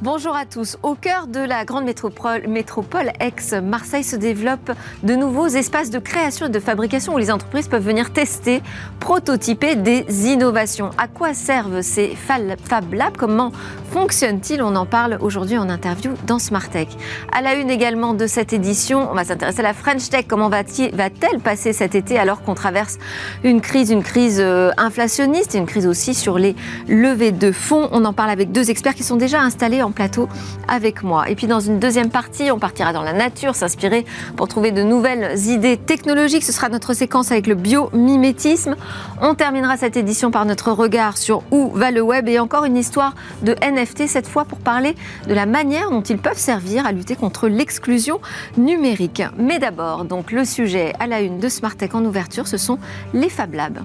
[0.00, 0.78] Bonjour à tous.
[0.84, 4.70] Au cœur de la grande métropole, métropole ex-Marseille se développent
[5.02, 8.62] de nouveaux espaces de création et de fabrication où les entreprises peuvent venir tester,
[9.00, 10.90] prototyper des innovations.
[10.98, 13.50] À quoi servent ces Fab Labs Comment
[13.90, 14.62] fonctionnent-ils?
[14.62, 16.86] On en parle aujourd'hui en interview dans Smart Tech.
[17.32, 20.26] À la une également de cette édition, on va s'intéresser à la French Tech.
[20.28, 22.98] Comment va-t-elle passer cet été alors qu'on traverse
[23.42, 26.54] une crise, une crise euh, inflationniste et une crise aussi sur les
[26.86, 27.88] levées de fonds?
[27.90, 30.28] On en parle avec deux experts qui sont déjà installés en plateau
[30.66, 31.28] avec moi.
[31.28, 34.04] Et puis dans une deuxième partie, on partira dans la nature, s'inspirer
[34.36, 36.44] pour trouver de nouvelles idées technologiques.
[36.44, 38.76] Ce sera notre séquence avec le biomimétisme.
[39.20, 42.76] On terminera cette édition par notre regard sur où va le web et encore une
[42.76, 44.94] histoire de NFT, cette fois pour parler
[45.26, 48.20] de la manière dont ils peuvent servir à lutter contre l'exclusion
[48.56, 49.22] numérique.
[49.38, 52.78] Mais d'abord, donc le sujet à la une de Smart Tech en ouverture, ce sont
[53.12, 53.82] les Fab Labs.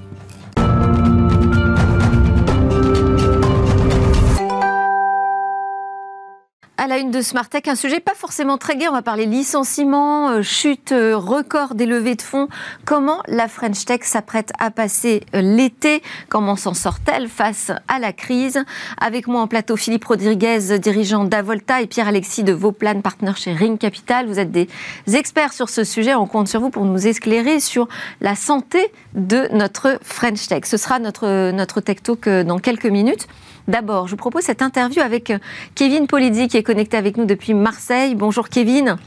[6.75, 8.87] À la une de Smart Tech, un sujet pas forcément très gai.
[8.89, 12.47] On va parler licenciement, euh, chute, euh, record des levées de fonds.
[12.83, 16.01] Comment la French Tech s'apprête à passer euh, l'été?
[16.29, 18.63] Comment s'en sort-elle face à la crise?
[18.99, 23.77] Avec moi en plateau, Philippe Rodriguez, dirigeant d'Avolta, et Pierre-Alexis de Vauplan, partenaire chez Ring
[23.77, 24.25] Capital.
[24.25, 24.67] Vous êtes des
[25.13, 26.15] experts sur ce sujet.
[26.15, 27.87] On compte sur vous pour nous éclairer sur
[28.19, 30.63] la santé de notre French Tech.
[30.65, 33.27] Ce sera notre, notre Tech Talk dans quelques minutes.
[33.67, 35.37] D'abord, je vous propose cette interview avec euh,
[35.75, 38.13] Kevin Polizzi qui est connecté avec nous depuis Marseille.
[38.13, 38.97] Bonjour Kevin.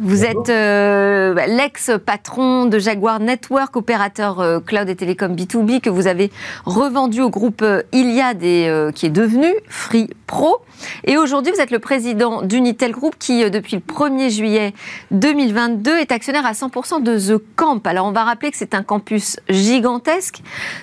[0.00, 5.88] Vous êtes euh, bah, l'ex-patron de Jaguar Network, opérateur euh, cloud et télécom B2B que
[5.88, 6.32] vous avez
[6.64, 10.62] revendu au groupe Iliad et qui est devenu Free Pro.
[11.04, 14.74] Et aujourd'hui, vous êtes le président d'Unitel Group qui, depuis le 1er juillet
[15.12, 17.86] 2022, est actionnaire à 100% de The Camp.
[17.86, 20.40] Alors, on va rappeler que c'est un campus gigantesque,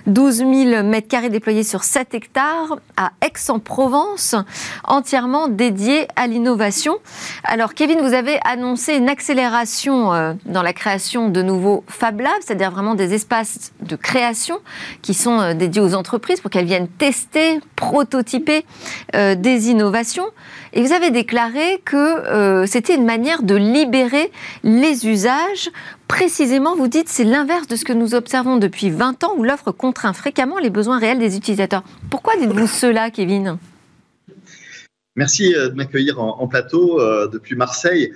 [0.08, 4.36] 12 000 mètres carrés déployés sur 7 hectares à Aix-en-Provence,
[4.86, 6.97] entièrement dédié à l'innovation.
[7.44, 12.31] Alors, Kevin, vous avez annoncé une accélération euh, dans la création de nouveaux Fab Labs,
[12.41, 14.59] c'est-à-dire vraiment des espaces de création
[15.01, 18.63] qui sont euh, dédiés aux entreprises pour qu'elles viennent tester, prototyper
[19.16, 20.28] euh, des innovations.
[20.73, 24.31] Et vous avez déclaré que c'était une manière de libérer
[24.63, 25.69] les usages
[26.07, 29.72] précisément, vous dites, c'est l'inverse de ce que nous observons depuis 20 ans où l'offre
[29.72, 31.84] contraint fréquemment les besoins réels des utilisateurs.
[32.09, 33.57] Pourquoi dites-vous cela, Kevin?
[35.17, 38.13] Merci de m'accueillir en, plateau depuis Marseille.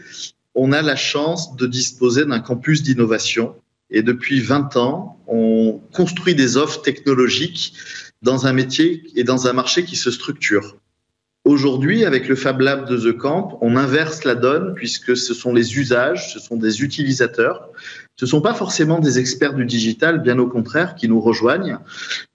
[0.56, 3.56] On a la chance de disposer d'un campus d'innovation
[3.90, 7.74] et depuis 20 ans, on construit des offres technologiques
[8.22, 10.78] dans un métier et dans un marché qui se structure.
[11.44, 15.54] Aujourd'hui, avec le Fab Lab de The Camp, on inverse la donne puisque ce sont
[15.54, 17.70] les usages, ce sont des utilisateurs.
[18.16, 21.78] Ce ne sont pas forcément des experts du digital, bien au contraire, qui nous rejoignent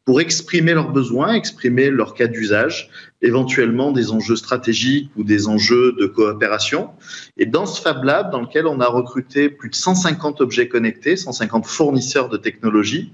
[0.05, 2.91] pour exprimer leurs besoins, exprimer leur cas d'usage,
[3.23, 6.91] éventuellement des enjeux stratégiques ou des enjeux de coopération.
[7.37, 11.17] Et dans ce Fab Lab, dans lequel on a recruté plus de 150 objets connectés,
[11.17, 13.13] 150 fournisseurs de technologies,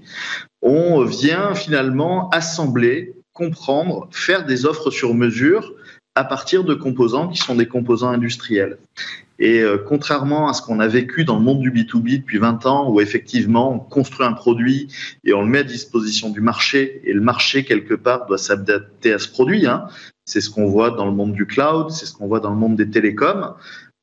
[0.61, 5.73] on vient finalement assembler, comprendre, faire des offres sur mesure
[6.15, 8.77] à partir de composants qui sont des composants industriels.
[9.39, 12.65] Et euh, contrairement à ce qu'on a vécu dans le monde du B2B depuis 20
[12.65, 14.87] ans, où effectivement on construit un produit
[15.23, 19.13] et on le met à disposition du marché, et le marché quelque part doit s'adapter
[19.13, 19.87] à ce produit, hein.
[20.25, 22.57] c'est ce qu'on voit dans le monde du cloud, c'est ce qu'on voit dans le
[22.57, 23.53] monde des télécoms.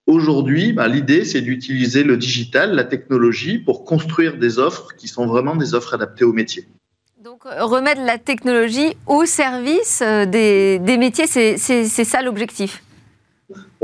[0.07, 5.27] Aujourd'hui, bah, l'idée, c'est d'utiliser le digital, la technologie, pour construire des offres qui sont
[5.27, 6.69] vraiment des offres adaptées au métier.
[7.23, 12.83] Donc euh, remettre la technologie au service euh, des, métiers, c'est ça l'objectif?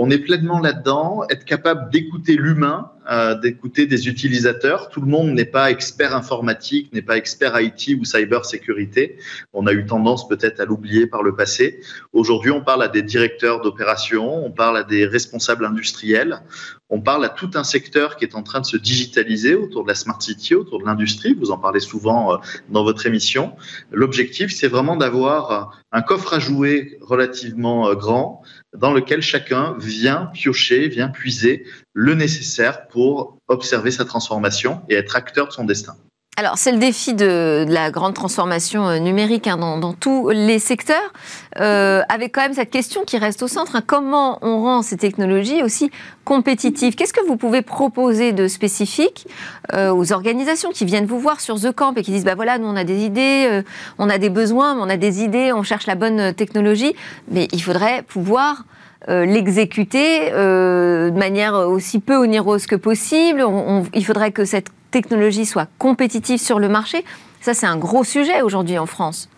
[0.03, 4.89] On est pleinement là-dedans, être capable d'écouter l'humain, euh, d'écouter des utilisateurs.
[4.89, 9.19] Tout le monde n'est pas expert informatique, n'est pas expert IT ou cyber sécurité.
[9.53, 11.81] On a eu tendance peut-être à l'oublier par le passé.
[12.15, 16.41] Aujourd'hui, on parle à des directeurs d'opération, on parle à des responsables industriels,
[16.89, 19.89] on parle à tout un secteur qui est en train de se digitaliser autour de
[19.89, 21.35] la smart city, autour de l'industrie.
[21.35, 22.37] Vous en parlez souvent euh,
[22.71, 23.53] dans votre émission.
[23.93, 28.43] L'objectif, c'est vraiment d'avoir un coffre à jouer relativement euh, grand
[28.77, 35.17] dans lequel chacun vient piocher, vient puiser le nécessaire pour observer sa transformation et être
[35.17, 35.97] acteur de son destin.
[36.41, 41.13] Alors, c'est le défi de, la grande transformation euh, numérique hein, dans, tous les secteurs,
[41.59, 43.77] euh, avec quand même cette question qui reste au centre.
[43.77, 43.83] Hein.
[43.87, 45.91] comment on rend ces technologies aussi
[46.25, 46.95] compétitives?
[46.95, 49.29] Qu'est-ce que vous pouvez proposer de spécifique
[49.75, 52.57] euh, aux organisations qui viennent vous voir sur The Camp et qui disent, bah voilà,
[52.57, 53.63] nous on a des idées,
[53.99, 56.95] on a des besoins, on a des idées, on cherche la bonne technologie,
[57.31, 58.65] mais il faudrait pouvoir
[59.11, 63.45] euh, l'exécuter euh, de manière aussi peu onéreuse que possible.
[63.93, 67.05] il faudrait que cette technologie soit compétitive sur le marché.
[67.41, 69.29] Ça, c'est un gros sujet aujourd'hui en France.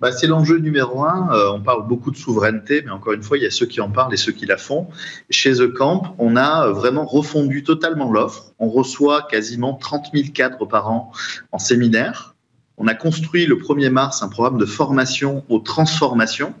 [0.00, 1.28] bah, c'est l'enjeu numéro un.
[1.32, 3.80] Euh, on parle beaucoup de souveraineté, mais encore une fois, il y a ceux qui
[3.80, 4.88] en parlent et ceux qui la font.
[5.30, 8.52] Chez The Camp, on a vraiment refondu totalement l'offre.
[8.58, 11.12] On reçoit quasiment 30 000 cadres par an
[11.52, 12.34] en séminaire.
[12.78, 16.54] On a construit le 1er mars un programme de formation aux transformations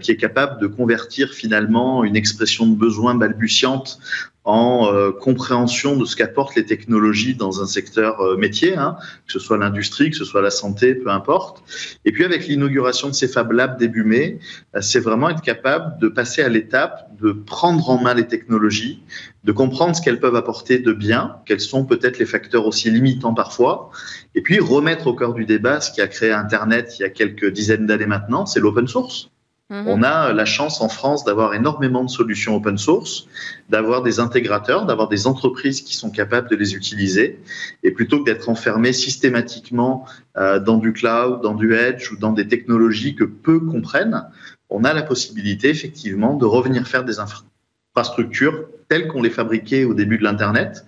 [0.00, 3.98] qui est capable de convertir finalement une expression de besoin balbutiante
[4.44, 8.96] en euh, compréhension de ce qu'apportent les technologies dans un secteur euh, métier, hein,
[9.26, 11.62] que ce soit l'industrie, que ce soit la santé, peu importe.
[12.06, 14.38] Et puis avec l'inauguration de ces Fab Labs début mai,
[14.80, 19.02] c'est vraiment être capable de passer à l'étape de prendre en main les technologies,
[19.44, 23.34] de comprendre ce qu'elles peuvent apporter de bien, quels sont peut-être les facteurs aussi limitants
[23.34, 23.90] parfois,
[24.34, 27.10] et puis remettre au cœur du débat ce qui a créé Internet il y a
[27.10, 29.30] quelques dizaines d'années maintenant, c'est l'open source.
[29.70, 29.84] Mhm.
[29.86, 33.28] On a la chance en France d'avoir énormément de solutions open source,
[33.68, 37.38] d'avoir des intégrateurs, d'avoir des entreprises qui sont capables de les utiliser.
[37.84, 40.04] Et plutôt que d'être enfermé systématiquement
[40.36, 44.24] euh, dans du cloud, dans du edge ou dans des technologies que peu comprennent,
[44.70, 49.94] on a la possibilité effectivement de revenir faire des infrastructures telles qu'on les fabriquait au
[49.94, 50.84] début de l'Internet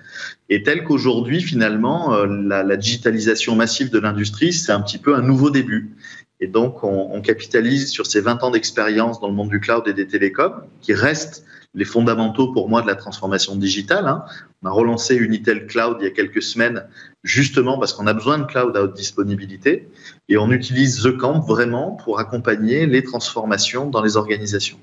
[0.48, 5.22] et telles qu'aujourd'hui finalement euh, la digitalisation massive de l'industrie, c'est un petit peu un
[5.22, 5.94] nouveau début.
[6.42, 9.92] Et donc, on, capitalise sur ces 20 ans d'expérience dans le monde du cloud et
[9.92, 14.08] des télécoms, qui restent les fondamentaux pour moi de la transformation digitale.
[14.08, 14.24] Hein.
[14.60, 16.84] On a relancé Unitel Cloud il y a quelques semaines,
[17.22, 19.88] justement parce qu'on a besoin de cloud à haute disponibilité.
[20.28, 24.80] Et on utilise The Camp vraiment pour accompagner les transformations dans les organisations.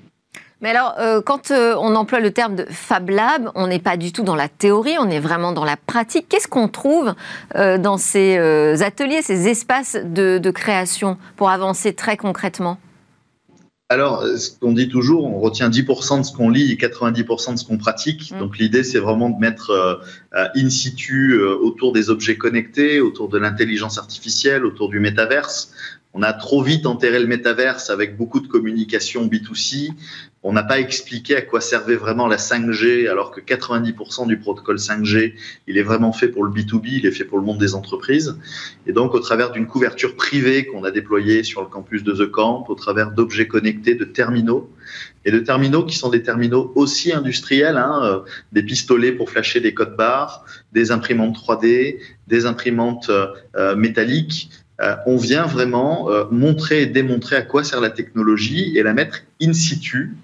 [0.62, 3.96] Mais alors, euh, quand euh, on emploie le terme de Fab Lab, on n'est pas
[3.96, 6.26] du tout dans la théorie, on est vraiment dans la pratique.
[6.28, 7.14] Qu'est-ce qu'on trouve
[7.56, 8.36] euh, dans ces
[8.82, 12.78] ateliers, ces espaces de, création pour avancer très concrètement?
[13.88, 17.58] Alors, ce qu'on dit toujours, on retient 10% de ce qu'on lit et 90% de
[17.58, 18.32] ce qu'on pratique.
[18.32, 18.38] Mmh.
[18.38, 20.00] Donc, l'idée, c'est vraiment de mettre
[20.32, 25.72] in situ autour des objets connectés, autour de l'intelligence artificielle, autour du métaverse.
[26.12, 29.92] On a trop vite enterré le métaverse avec beaucoup de communication B2C
[30.42, 34.76] on n'a pas expliqué à quoi servait vraiment la 5G, alors que 90% du protocole
[34.76, 35.34] 5G,
[35.66, 38.38] il est vraiment fait pour le B2B, il est fait pour le monde des entreprises.
[38.86, 42.30] Et donc, au travers d'une couverture privée qu'on a déployée sur le campus de The
[42.30, 44.70] Camp, au travers d'objets connectés, de terminaux,
[45.26, 48.20] et de terminaux qui sont des terminaux aussi industriels, hein, euh,
[48.52, 51.98] des pistolets pour flasher des codes barres, des imprimantes 3D,
[52.28, 54.50] des imprimantes euh, métalliques,
[54.80, 59.18] euh, on vient vraiment montrer et démontrer à quoi sert la technologie et la mettre
[59.42, 60.14] in situ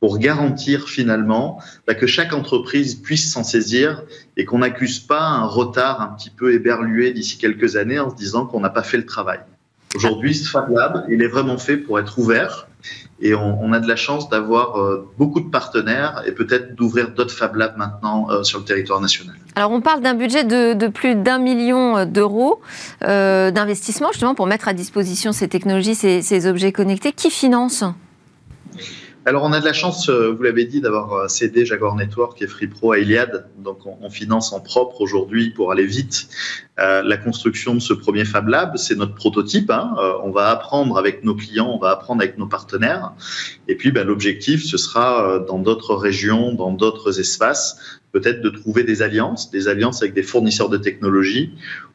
[0.00, 4.02] pour garantir finalement bah, que chaque entreprise puisse s'en saisir
[4.36, 8.16] et qu'on n'accuse pas un retard un petit peu éberlué d'ici quelques années en se
[8.16, 9.40] disant qu'on n'a pas fait le travail.
[9.94, 12.68] Aujourd'hui, ce Fab Lab, il est vraiment fait pour être ouvert
[13.20, 17.34] et on, a de la chance d'avoir euh, beaucoup de partenaires et peut-être d'ouvrir d'autres
[17.34, 19.36] Fab Labs maintenant euh, sur le territoire national.
[19.56, 22.62] Alors on parle d'un budget de, plus d'un million d'euros
[23.04, 27.12] euh, d'investissement justement pour mettre à disposition ces technologies, ces objets connectés.
[27.12, 27.84] Qui finance?
[29.26, 32.40] Alors, on a de la chance, euh, vous l'avez dit, d'avoir euh, cédé Jaguar Network
[32.40, 33.48] et Free Pro à Iliad.
[33.58, 36.28] Donc, on, finance en propre aujourd'hui pour aller vite
[36.78, 38.78] euh, la construction de ce premier Fab Lab.
[38.78, 39.70] C'est notre prototype.
[39.70, 39.94] Hein.
[40.24, 43.12] on va apprendre avec nos clients, on va apprendre avec nos partenaires.
[43.68, 48.84] Et puis, ben, l'objectif, ce sera dans d'autres régions, dans d'autres espaces, peut-être de trouver
[48.84, 51.52] des alliances, des alliances avec des fournisseurs de technologies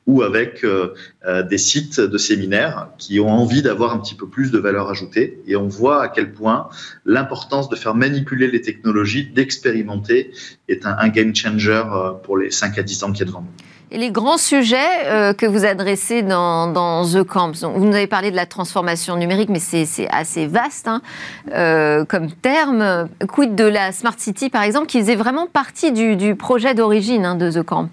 [0.07, 0.94] ou avec euh,
[1.25, 4.89] euh, des sites de séminaires qui ont envie d'avoir un petit peu plus de valeur
[4.89, 5.41] ajoutée.
[5.48, 6.70] Et on voit à quel point
[7.06, 10.32] l'importance de faire manipuler les technologies, d'expérimenter,
[10.70, 13.48] est un, game changer euh, pour les 5 à 10 ans qui est devant nous.
[13.91, 18.36] Et les grands sujets que vous adressez dans, The Camp, vous nous avez parlé de
[18.36, 21.01] la transformation numérique, mais c'est assez vaste hein,
[22.10, 23.08] comme terme.
[23.27, 27.25] Quid de la Smart City, par exemple, qui faisait vraiment partie du, du projet d'origine
[27.25, 27.89] hein, de The Camp?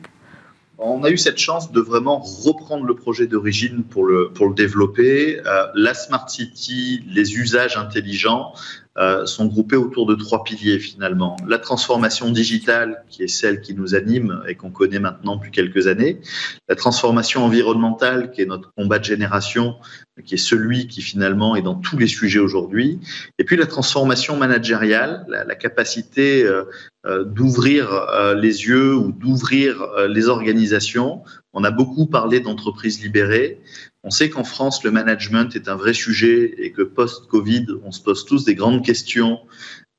[0.84, 4.54] On a eu cette chance de vraiment reprendre le projet d'origine pour le, pour le
[4.54, 5.40] développer.
[5.46, 8.52] Euh, la Smart City, les usages intelligents
[8.98, 11.36] euh, sont groupés autour de trois piliers finalement.
[11.48, 15.86] La transformation digitale, qui est celle qui nous anime et qu'on connaît maintenant depuis quelques
[15.86, 16.20] années.
[16.68, 19.76] La transformation environnementale, qui est notre combat de génération,
[20.24, 23.00] qui est celui qui finalement est dans tous les sujets aujourd'hui.
[23.38, 26.64] Et puis la transformation managériale, la, capacité euh,
[27.06, 31.22] euh, d'ouvrir euh, les yeux ou d'ouvrir les organisations.
[31.54, 33.60] On a beaucoup parlé d'entreprises libérées.
[34.04, 38.00] On sait qu'en France, le management est un vrai sujet et que post-Covid, on se
[38.00, 39.38] pose tous des grandes questions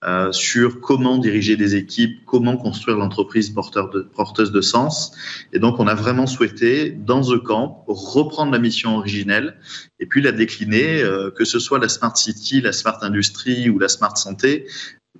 [0.03, 5.13] euh, sur comment diriger des équipes, comment construire l'entreprise porteuse de sens.
[5.53, 9.55] Et donc, on a vraiment souhaité, dans The Camp, reprendre la mission originelle
[9.99, 13.79] et puis la décliner, euh, que ce soit la Smart City, la Smart Industrie ou
[13.79, 14.67] la Smart Santé,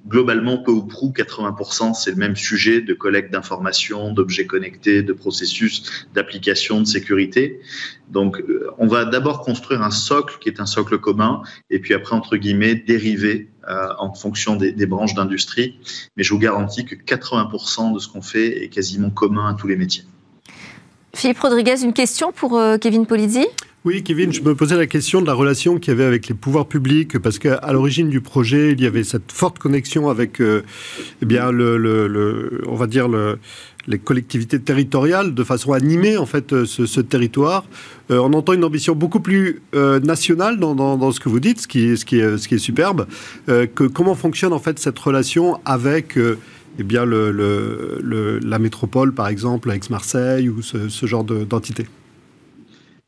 [0.08, 5.14] globalement, peu ou prou, 80%, c'est le même sujet de collecte d'informations, d'objets connectés, de
[5.14, 7.62] processus, d'applications, de sécurité.
[8.10, 11.94] Donc, euh, on va d'abord construire un socle qui est un socle commun, et puis
[11.94, 15.80] après, entre guillemets, dériver euh, en fonction des, branches d'industrie.
[16.18, 19.68] Mais je vous garantis que 80% de ce qu'on fait est quasiment commun à tous
[19.68, 20.04] les métiers.
[21.16, 23.46] Philippe Rodriguez, une question pour euh, Kevin Polizzi?
[23.86, 26.36] Oui, Kevin, je me posais la question de la relation qu'il y avait avec les
[26.36, 30.64] pouvoirs publics, parce qu'à l'origine du projet, il y avait cette forte connexion avec, euh,
[31.22, 33.40] eh bien, le, on va dire le,
[33.88, 37.66] les collectivités territoriales, de façon à animer en fait euh, ce, territoire.
[38.10, 41.90] Euh, on entend une ambition beaucoup plus nationale dans, ce que vous dites, ce qui,
[42.20, 43.06] est, superbe.
[43.94, 46.18] Comment fonctionne en fait cette relation avec
[46.80, 51.86] eh bien la métropole, par exemple, Aix-Marseille ou ce genre d'entité?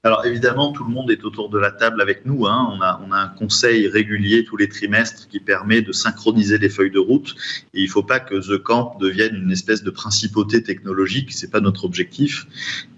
[0.06, 2.46] Alors évidemment, tout le monde est autour de la table avec nous.
[2.46, 2.70] Hein.
[2.78, 7.00] On, a, un conseil régulier tous les trimestres qui permet de synchroniser les feuilles de
[7.00, 7.34] route.
[7.74, 11.32] Il ne faut pas que The Camp devienne une espèce de principauté technologique.
[11.32, 12.46] C'est pas notre objectif.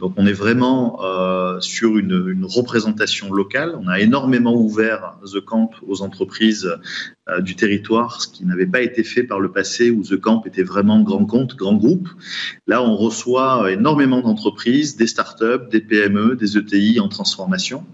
[0.02, 3.80] Donc on est vraiment euh, sur une, une, représentation locale.
[3.82, 6.70] On a énormément ouvert The Camp aux entreprises
[7.30, 10.44] euh, du territoire, ce qui n'avait pas été fait par le passé où The Camp
[10.46, 12.10] était vraiment grand compte, grand groupe.
[12.68, 17.86] Là, on reçoit énormément d'entreprises, des startups, des PME, des ETI en transformation.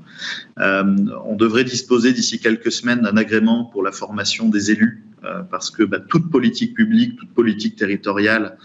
[0.60, 0.84] Euh,
[1.26, 5.70] on devrait disposer d'ici quelques semaines d'un agrément pour la formation des élus, euh, parce
[5.70, 8.58] que bah, toute politique publique, toute politique territoriale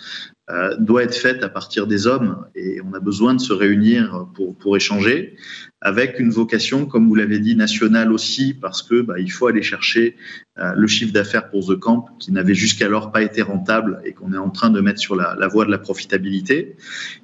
[0.50, 4.26] euh, doit être faite à partir des hommes et on a besoin de se réunir
[4.34, 5.36] pour, pour échanger
[5.80, 9.62] avec une vocation, comme vous l'avez dit, nationale aussi, parce que bah, il faut aller
[9.62, 10.16] chercher
[10.58, 14.32] euh, le chiffre d'affaires pour The Camp qui n'avait jusqu'alors pas été rentable et qu'on
[14.32, 16.76] est en train de mettre sur la, voie de la profitabilité.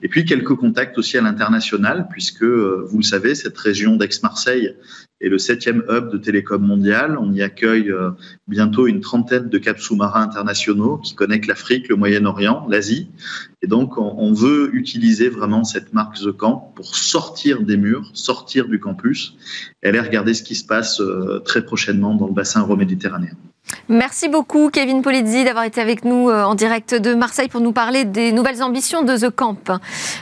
[0.02, 4.76] Et puis quelques contacts aussi à l'international, puisque euh, vous le savez, cette région d'Aix-Marseille
[5.20, 7.16] est le septième hub de télécom mondial.
[7.18, 8.10] On y accueille euh,
[8.48, 13.08] bientôt une trentaine de caps sous-marins internationaux qui connectent l'Afrique, le Moyen-Orient, l'Asie.
[13.62, 18.68] Et donc, on, veut utiliser vraiment cette marque The Camp pour sortir des murs, sortir
[18.68, 19.36] du campus
[19.82, 23.36] et aller regarder ce qui se passe euh, très prochainement dans le bassin euro-méditerranéen.
[23.88, 27.72] Merci beaucoup, Kevin Polizzi, d'avoir été avec nous euh, en direct de Marseille pour nous
[27.72, 29.70] parler des nouvelles ambitions de The Camp.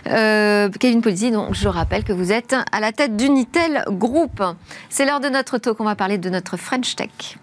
[0.09, 4.43] Euh, Kevin Polizzi, donc, je rappelle que vous êtes à la tête d'Unitel Group.
[4.91, 5.81] C'est l'heure de notre talk.
[5.81, 7.39] On va parler de notre French Tech.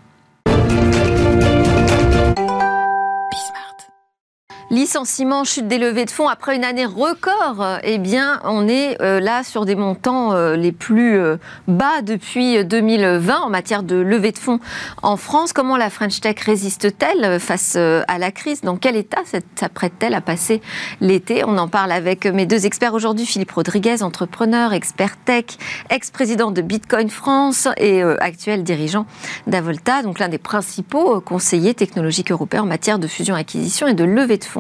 [4.72, 9.20] Licenciement, chute des levées de fonds après une année record, eh bien, on est euh,
[9.20, 14.32] là sur des montants euh, les plus euh, bas depuis 2020 en matière de levée
[14.32, 14.60] de fonds
[15.02, 15.54] en France.
[15.54, 18.62] Comment la French Tech résiste-t-elle face à la crise?
[18.62, 19.22] Dans quel état
[19.56, 20.62] s'apprête-t-elle à passer
[21.02, 21.44] l'été?
[21.44, 23.26] On en parle avec mes deux experts aujourd'hui.
[23.26, 25.46] Philippe Rodriguez, entrepreneur, expert tech,
[25.90, 29.08] ex-président de Bitcoin France et actuel dirigeant
[29.48, 34.38] d'Avolta, donc l'un des principaux conseillers technologiques européens en matière de fusion-acquisition et de levée
[34.38, 34.59] de fonds.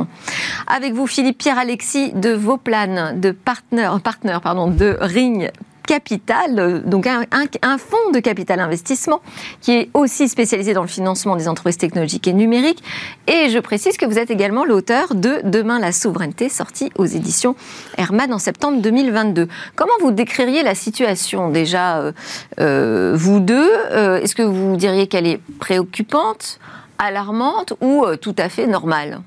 [0.67, 5.49] Avec vous, Philippe Pierre-Alexis de Vauplane, de partner, partner pardon, de Ring
[5.89, 9.21] Capital, donc un, fonds de capital investissement
[9.59, 12.83] qui est aussi spécialisé dans le financement des entreprises technologiques et numériques.
[13.25, 17.55] Et je précise que vous êtes également l'auteur de Demain la souveraineté, sorti aux éditions
[17.97, 19.47] Herman en septembre 2022.
[19.75, 22.11] Comment vous décririez la situation déjà, euh,
[22.59, 23.71] euh, vous deux?
[23.89, 26.59] Euh, Est-ce que vous diriez qu'elle est préoccupante,
[26.99, 29.21] alarmante ou tout à fait normale?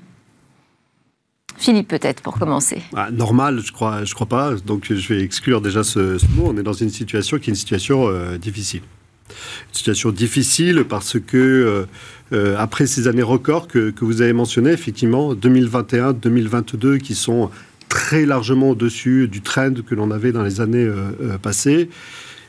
[1.57, 2.81] Philippe, peut-être, pour commencer.
[2.95, 4.55] Ah, normal, je crois, je crois pas.
[4.65, 6.47] Donc, je vais exclure déjà ce, mot.
[6.47, 8.81] On est dans une situation qui est une situation euh, difficile.
[9.29, 11.85] Une situation difficile parce que, euh,
[12.33, 17.49] euh, après ces années records que, vous avez mentionnées, effectivement, 2021, 2022, qui sont
[17.89, 20.89] très largement au-dessus du trend que l'on avait dans les années
[21.41, 21.89] passées, et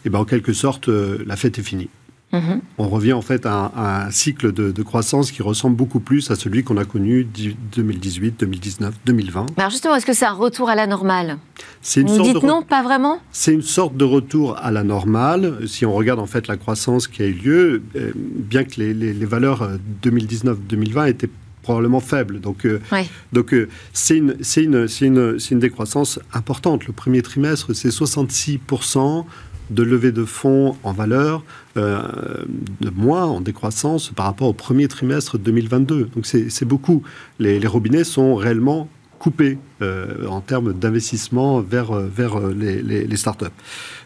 [0.06, 1.88] eh ben, en quelque sorte, la fête est finie.
[2.34, 2.60] Mmh.
[2.78, 6.00] On revient en fait à un, à un cycle de, de, croissance qui ressemble beaucoup
[6.00, 9.46] plus à celui qu'on a connu 2018, 2019, 2020.
[9.56, 11.38] Alors justement, est-ce que c'est un retour à la normale?
[11.80, 13.20] C'est une Vous sorte dites de non, pas vraiment?
[13.30, 15.66] C'est une sorte de retour à la normale.
[15.68, 18.92] Si on regarde en fait la croissance qui a eu lieu, euh, bien que les,
[18.94, 19.68] les, les valeurs
[20.02, 21.30] 2019-2020 étaient
[21.64, 22.40] probablement faibles.
[22.40, 23.06] Donc, euh, ouais.
[23.32, 26.86] donc euh, c'est une, une, une, une décroissance importante.
[26.86, 29.24] Le premier trimestre, c'est 66%
[29.70, 34.88] de levée de fonds en valeur, euh, de moins en décroissance par rapport au premier
[34.88, 36.10] trimestre 2022.
[36.14, 37.02] Donc c'est beaucoup.
[37.38, 38.88] Les, robinets sont réellement
[39.18, 43.46] coupés euh, en termes d'investissement vers, vers les, les, les startups.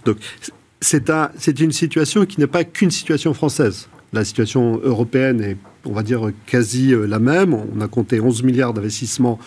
[0.04, 0.18] Donc
[0.80, 3.88] c'est un, une situation qui n'est pas qu'une situation française.
[4.12, 7.54] La situation européenne est, on va dire, quasi euh, la même.
[7.54, 9.38] On a compté 11 milliards d'investissements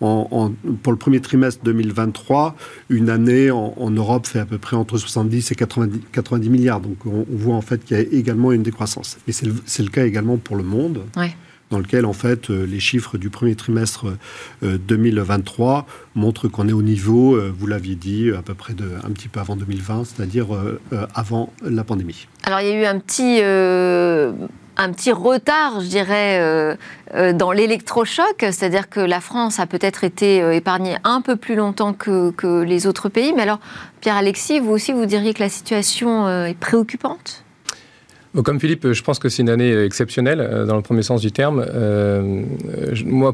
[0.00, 2.54] en, en, pour le premier trimestre 2023.
[2.90, 6.80] Une année en, Europe fait à peu près entre 70 et 90, 90 milliards.
[6.80, 9.18] Donc on, voit en fait qu'il y a également une décroissance.
[9.26, 11.02] Et c'est le, cas également pour le monde.
[11.70, 14.06] Dans lequel en fait les chiffres du premier trimestre
[14.62, 19.28] 2023 montrent qu'on est au niveau, vous l'aviez dit, à peu près de, un petit
[19.28, 20.48] peu avant 2020, c'est-à-dire
[21.14, 22.26] avant la pandémie.
[22.42, 23.40] Alors il y a eu un petit
[24.80, 26.74] un petit retard, je dirais, euh,
[27.14, 31.54] euh, dans l'électrochoc, c'est-à-dire que la France a peut-être été euh, épargnée un peu plus
[31.54, 33.34] longtemps que, que les autres pays.
[33.34, 33.60] Mais alors,
[34.00, 37.44] Pierre-Alexis, vous aussi, vous diriez que la situation est préoccupante?
[38.44, 41.32] Comme Philippe, je pense que c'est une année exceptionnelle euh, dans le premier sens du
[41.32, 41.64] terme.
[41.68, 42.42] Euh,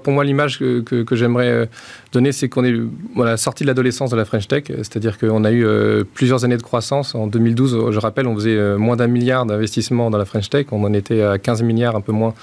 [0.02, 1.66] pour moi, l'image que, j'aimerais euh,
[2.12, 5.66] donner, c'est qu'on est sorti de l'adolescence de la French Tech, c'est-à-dire qu'on a eu
[6.14, 7.14] plusieurs années de croissance.
[7.14, 10.82] En 2012, je rappelle, on faisait moins d'un milliard d'investissements dans la French Tech, on
[10.84, 12.34] en était à 15 milliards, un peu moins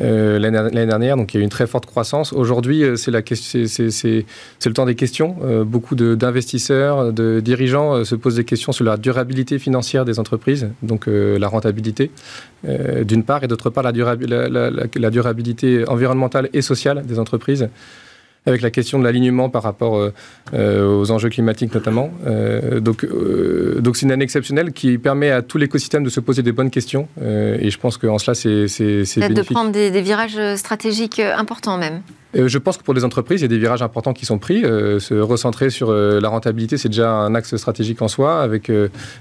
[0.00, 2.32] euh, l'année dernière, donc il y a eu une très forte croissance.
[2.32, 5.36] Aujourd'hui, euh, c'est le temps des questions.
[5.42, 10.68] Euh, beaucoup d'investisseurs, de, dirigeants se posent des questions sur la durabilité financière des entreprises,
[10.82, 12.10] donc la rentabilité,
[12.64, 17.68] d'une part, et d'autre part, la, la, durabilité environnementale et sociale des entreprises
[18.46, 20.12] avec la question de l'alignement par rapport euh,
[20.54, 22.10] euh, aux enjeux climatiques notamment.
[22.26, 23.06] Euh, donc,
[23.80, 26.70] donc c'est une année exceptionnelle qui permet à tout l'écosystème de se poser des bonnes
[26.70, 27.08] questions.
[27.20, 28.66] et je pense qu'en cela, c'est
[29.20, 29.34] bénéfique.
[29.34, 32.02] De prendre des, des virages stratégiques importants même.
[32.36, 34.38] Euh, je pense que pour les entreprises, il y a des virages importants qui sont
[34.38, 34.64] pris.
[34.64, 38.70] Euh, se recentrer sur euh, la rentabilité, c'est déjà un axe stratégique en soi, avec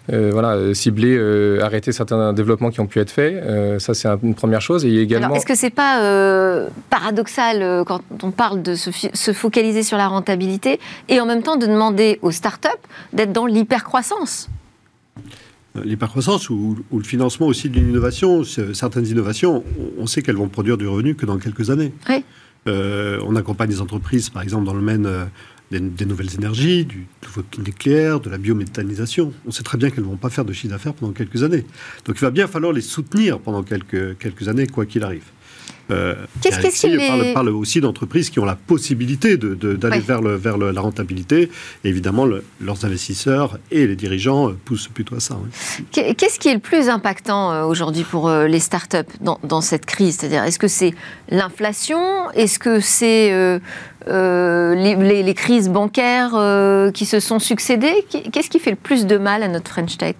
[0.10, 1.18] voilà, cibler,
[1.62, 3.80] arrêter certains développements qui ont pu être faits.
[3.80, 4.86] ça, c'est une première chose.
[4.86, 5.36] Et également...
[5.36, 11.20] est-ce que c'est pas paradoxal quand on parle de se, focaliser sur la rentabilité et
[11.20, 12.68] en même temps de demander aux startups
[13.14, 14.50] d'être dans l'hypercroissance?
[15.84, 19.64] L'hypercroissance ou, ou, le financement aussi d'une innovation, certaines innovations,
[20.00, 21.94] on sait qu'elles vont produire du revenu que dans quelques années.
[22.10, 22.24] Oui.
[22.68, 25.26] Euh, on accompagne des entreprises, par exemple, dans le domaine euh,
[25.72, 27.08] des, nouvelles énergies, du
[27.60, 29.34] nucléaire, de la biométhanisation.
[29.46, 31.66] On sait très bien qu'elles ne vont pas faire de chiffre d'affaires pendant quelques années.
[32.06, 35.26] Donc il va bien falloir les soutenir pendant quelques, quelques années, quoi qu'il arrive.
[35.92, 40.58] Euh, Qu'est-ce qu'il parle, parle, aussi d'entreprises qui ont la possibilité d'aller vers, le, vers
[40.58, 41.50] la rentabilité.
[41.84, 45.38] Et évidemment, leurs investisseurs et les dirigeants poussent plutôt à ça.
[45.92, 49.86] Qu'est-ce qui est le plus impactant euh, aujourd'hui pour euh, les startups dans, dans cette
[49.86, 50.18] crise?
[50.18, 50.94] C'est-à-dire, est-ce que c'est
[51.30, 52.32] l'inflation?
[52.32, 53.32] Est-ce que c'est
[54.08, 58.06] les, les, crises bancaires qui se sont succédées?
[58.32, 60.16] Qu'est-ce qui fait le plus de mal à notre French Tech?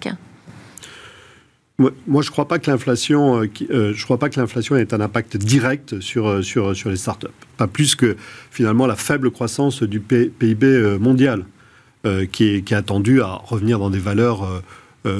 [1.78, 3.94] Moi, je ne crois pas que l'inflation, euh, euh,
[4.36, 7.28] l'inflation ait un impact direct sur, euh, sur, sur les startups.
[7.56, 8.16] Pas plus que
[8.50, 11.44] finalement la faible croissance du PIB mondial,
[12.32, 12.74] qui, est, qui
[13.20, 14.62] à revenir dans des valeurs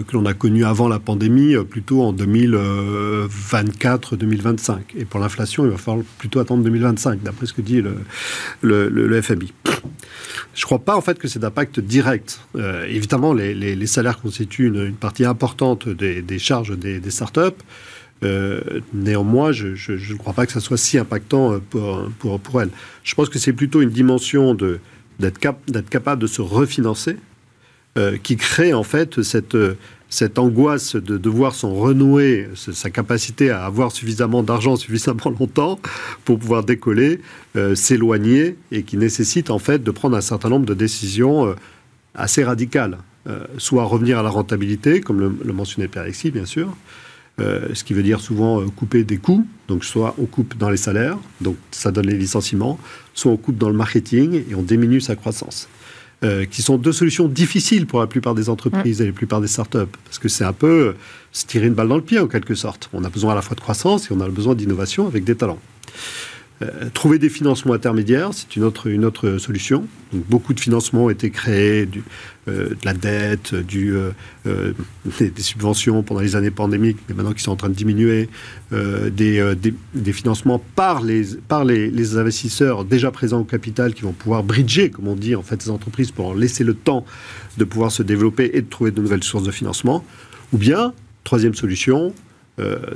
[0.07, 4.81] que l'on a connu avant la pandémie, euh, plutôt en 2024-2025.
[4.97, 7.81] Et pour l'inflation, il va falloir plutôt attendre 2025, d'après ce que dit
[8.63, 9.53] le, FMI.
[10.55, 12.41] Je ne crois pas en fait que c'est d'impact direct.
[12.57, 17.41] Euh, évidemment, les, salaires constituent une, partie importante des, charges des, startups.
[18.93, 22.71] néanmoins, je ne crois pas que ça soit si impactant pour, elles.
[23.05, 27.28] Je pense que c'est plutôt une dimension d'être cap, capable de se refinancer euh,
[28.23, 29.57] qui crée en fait cette,
[30.11, 35.79] cette angoisse de devoir s'en renouer, sa capacité à avoir suffisamment d'argent suffisamment longtemps
[36.25, 37.21] pour pouvoir décoller,
[37.57, 41.55] euh, s'éloigner et qui nécessite en fait de prendre un certain nombre de décisions euh,
[42.15, 42.99] assez radicales.
[43.59, 46.75] soit revenir à la rentabilité, comme le, mentionnait Pierre Alexis, bien sûr,
[47.39, 51.19] ce qui veut dire souvent couper des coûts, donc soit on coupe dans les salaires,
[51.43, 52.81] donc ça donne les licenciements,
[53.13, 55.69] soit on coupe dans le marketing et on diminue sa croissance.
[56.25, 59.47] Euh, qui sont deux solutions difficiles pour la plupart des entreprises et la plupart des
[59.47, 60.97] startups, parce que c'est un peu
[61.31, 62.91] se tirer une balle dans le pied en quelque sorte.
[62.93, 65.37] On a besoin à la fois de croissance et on a besoin d'innovation avec des
[65.37, 65.61] talents.
[66.61, 69.87] Euh, trouver des financements intermédiaires, c'est une autre, une autre solution.
[70.13, 71.89] Beaucoup de financements ont été créés,
[72.49, 74.13] euh, de la dette, euh,
[75.21, 78.29] des, subventions pendant les années pandémiques, mais maintenant qui sont en train de diminuer,
[78.73, 79.55] des,
[79.95, 84.43] des, financements par, les, par les, les, investisseurs déjà présents au capital qui vont pouvoir
[84.43, 87.05] bridger, comme on dit, en fait, ces entreprises pour leur laisser le temps
[87.57, 90.05] de pouvoir se développer et de trouver de nouvelles sources de financement.
[90.53, 90.93] Ou bien,
[91.23, 92.13] troisième solution,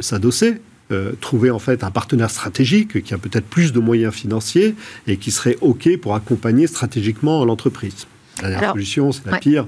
[0.01, 0.57] s'adosser
[0.92, 4.74] euh, trouver en fait un partenaire stratégique qui a peut-être plus de moyens financiers
[5.07, 8.07] et qui serait OK pour accompagner stratégiquement l'entreprise.
[8.42, 9.66] La dernière solution, c'est la pire,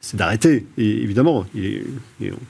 [0.00, 0.66] c'est d'arrêter.
[0.76, 1.44] Et évidemment,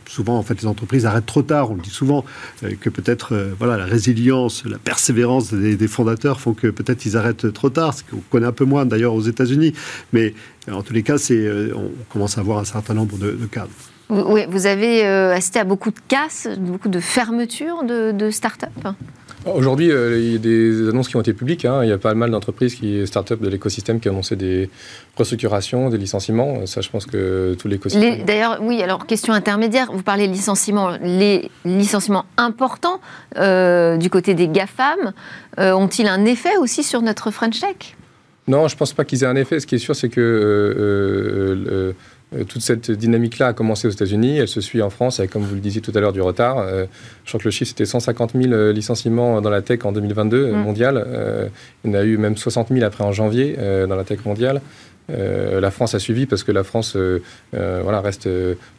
[0.07, 1.71] souvent, en fait, les entreprises arrêtent trop tard.
[1.71, 2.25] On le dit souvent
[2.63, 7.17] euh, que peut-être, euh, voilà, la résilience, la persévérance des, fondateurs font que peut-être ils
[7.17, 7.95] arrêtent trop tard.
[7.95, 9.73] Ce qu'on connaît un peu moins d'ailleurs aux États-Unis.
[10.13, 10.35] Mais
[10.71, 13.71] en tous les cas, c'est, on commence à avoir un certain nombre de, de cadres.
[14.11, 18.71] Oui, vous avez euh, assisté à beaucoup de casses, beaucoup de fermetures de, de start-up?
[19.47, 21.65] Aujourd'hui, euh, il y a des annonces qui ont été publiques.
[21.65, 21.85] Hein.
[21.85, 24.69] Il y a pas mal d'entreprises, qui, start-up de l'écosystème, qui ont annoncé des
[25.17, 26.67] restructurations, des licenciements.
[26.67, 28.25] Ça, je pense que tout l'écosystème.
[28.25, 29.91] D'ailleurs, oui, alors question intermédiaire.
[29.93, 30.97] Vous parlez de licenciements.
[31.03, 33.01] Les licenciements importants
[33.37, 35.13] euh, du côté des GAFAM
[35.59, 37.97] euh, ont-ils un effet aussi sur notre French Tech?
[38.49, 39.61] Non, je ne pense pas qu'ils aient un effet.
[39.61, 41.93] Ce qui est sûr, c'est que euh,
[42.49, 45.55] toute cette dynamique-là a commencé aux États-Unis, elle se suit en France avec, comme vous
[45.55, 46.59] le disiez tout à l'heure, du retard.
[46.59, 46.85] Euh,
[47.25, 50.53] je crois que le chiffre, c'était 150 000 euh, licenciements dans la tech en 2022
[50.53, 50.57] mm.
[50.57, 51.07] mondial.
[51.85, 53.57] il y en a eu même 60 000 après en janvier
[53.89, 54.61] dans la tech mondiale.
[55.09, 56.97] la France a suivi parce que la France
[57.53, 58.29] voilà, reste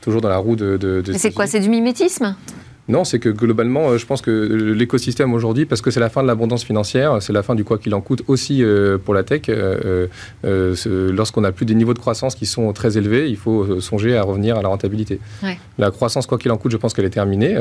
[0.01, 0.77] toujours dans la roue de.
[0.77, 2.35] de, de c'est quoi C'est du mimétisme?
[2.89, 6.23] Non, c'est que globalement, euh, je pense que l'écosystème aujourd'hui, parce que c'est la fin
[6.23, 9.21] de l'abondance financière, c'est la fin du quoi qu'il en coûte aussi euh, pour la
[9.21, 9.43] tech.
[9.47, 10.07] Euh,
[10.43, 14.23] lorsqu'on n'a plus des niveaux de croissance qui sont très élevés, il faut songer à
[14.23, 15.19] revenir à la rentabilité.
[15.77, 17.55] La croissance, quoi qu'il en coûte, je pense qu'elle est terminée.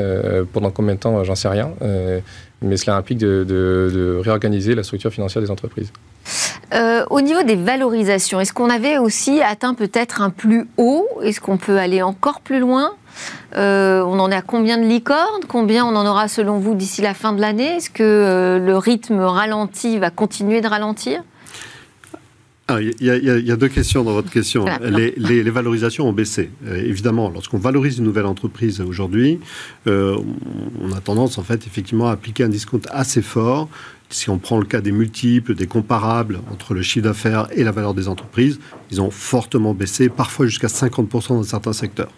[0.51, 1.69] pendant combien de temps, j'en sais rien.
[2.63, 5.91] mais cela implique de, réorganiser la structure financière des entreprises.
[7.09, 11.07] au niveau des valorisations, est-ce qu'on avait aussi atteint peut-être un plus haut?
[11.21, 12.93] Est-ce qu'on peut aller encore plus loin?
[13.55, 15.43] Euh, on en est à combien de licornes?
[15.47, 17.77] Combien on en aura selon vous d'ici la fin de l'année?
[17.77, 21.23] Est-ce que euh, le rythme ralenti va continuer de ralentir?
[22.71, 24.63] Il y, a deux questions dans votre question.
[24.79, 26.51] les, valorisations ont baissé.
[26.67, 29.39] Euh, évidemment, lorsqu'on valorise une nouvelle entreprise aujourd'hui,
[29.87, 33.69] on a tendance en fait effectivement à appliquer un discount assez fort
[34.09, 37.71] si on prend le cas des multiples, des comparables entre le chiffre d'affaires et la
[37.71, 38.59] valeur des entreprises,
[38.91, 42.11] ils ont fortement baissé, parfois jusqu'à 50% dans certains secteurs.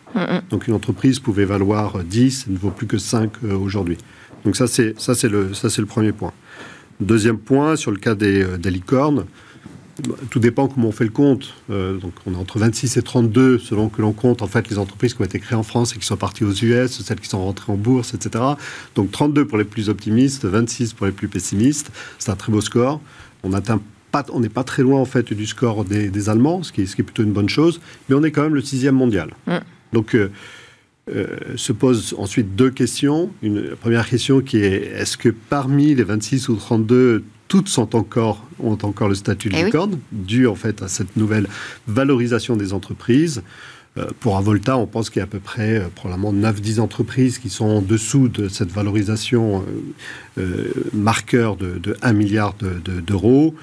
[0.49, 3.97] Donc une entreprise pouvait valoir 10, elle ne vaut plus que 5 euh, aujourd'hui.
[4.45, 6.33] Donc ça, c'est, ça, c'est, le, ça, c'est le premier point.
[6.99, 9.25] Deuxième point, sur le cas des, euh, des licornes,
[10.29, 11.53] tout dépend comment on fait le compte.
[11.69, 14.77] Euh, donc, on est entre 26 et 32 selon que l'on compte en fait les
[14.77, 17.29] entreprises qui ont été créées en France et qui sont parties aux US, celles qui
[17.29, 18.43] sont rentrées en bourse, etc.
[18.95, 21.91] Donc 32 pour les plus optimistes, 26 pour les plus pessimistes.
[22.19, 23.01] C'est un très beau score.
[23.43, 26.71] On atteint pas, on n'est pas très loin en fait du score des, Allemands, ce
[26.71, 28.61] qui, est, ce qui, est, plutôt une bonne chose, mais on est quand même le
[28.61, 29.31] sixième mondial.
[29.47, 29.57] Mm.
[29.93, 30.31] Donc euh,
[31.09, 33.31] euh, se posent ensuite deux questions.
[33.41, 38.45] Une première question qui est est-ce que parmi les 26 ou 32 toutes sont encore,
[38.61, 41.49] ont encore le statut de eh licorne, dû en fait à cette nouvelle
[41.85, 43.43] valorisation des entreprises.
[43.97, 47.39] Euh, pour Avolta, on pense qu'il y a à peu près euh, probablement 9-10 entreprises
[47.39, 49.65] qui sont en dessous de cette valorisation
[50.37, 52.53] euh, marqueur de, 1 milliard
[53.05, 53.53] d'euros.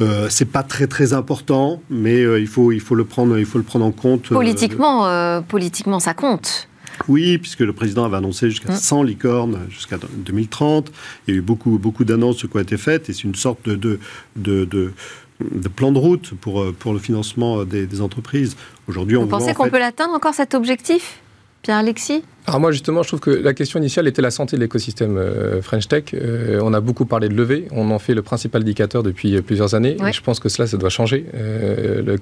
[0.00, 3.58] De, c'est pas très très important, mais il, faut, il, faut le prendre, il faut
[3.58, 4.30] le prendre en compte.
[4.30, 6.68] Politiquement, politiquement ça compte.
[7.08, 9.06] Oui, puisque le président avait annoncé jusqu'à 100 mm.
[9.06, 10.92] licornes jusqu'à 2030.
[11.26, 13.68] Il y a eu beaucoup, beaucoup d'annonces qui ont été faites et c'est une sorte
[13.68, 13.98] de,
[14.36, 18.56] de, de, plan de route pour, pour le financement des, entreprises.
[18.88, 21.20] Aujourd'hui, on Vous pensez qu'on peut l'atteindre encore cet objectif?
[21.62, 25.16] Pierre-Alexis alors moi justement, je trouve que la question initiale était la santé de l'écosystème
[25.16, 26.04] euh, French Tech.
[26.14, 29.74] Euh, on a beaucoup parlé de levée, on en fait le principal indicateur depuis plusieurs
[29.74, 29.96] années.
[30.06, 31.26] Et je pense que cela, ça doit changer.
[31.34, 32.16] Euh,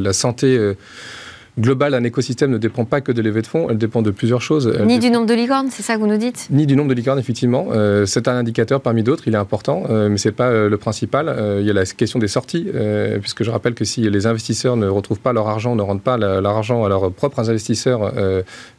[0.00, 0.74] la santé
[1.58, 4.42] global un écosystème ne dépend pas que de levée de fonds, elle dépend de plusieurs
[4.42, 4.72] choses.
[4.84, 6.48] Ni du nombre de licornes, c'est ça que vous nous dites?
[6.50, 7.68] Ni du nombre de licornes, effectivement.
[7.72, 10.68] Euh, c'est un indicateur parmi d'autres, il est important, euh, mais ce n'est pas euh,
[10.68, 11.34] le principal.
[11.60, 12.66] il y a la question des sorties,
[13.20, 16.16] puisque je rappelle que si les investisseurs ne retrouvent pas leur argent, ne rendent pas
[16.16, 18.12] l'argent à leurs propres investisseurs,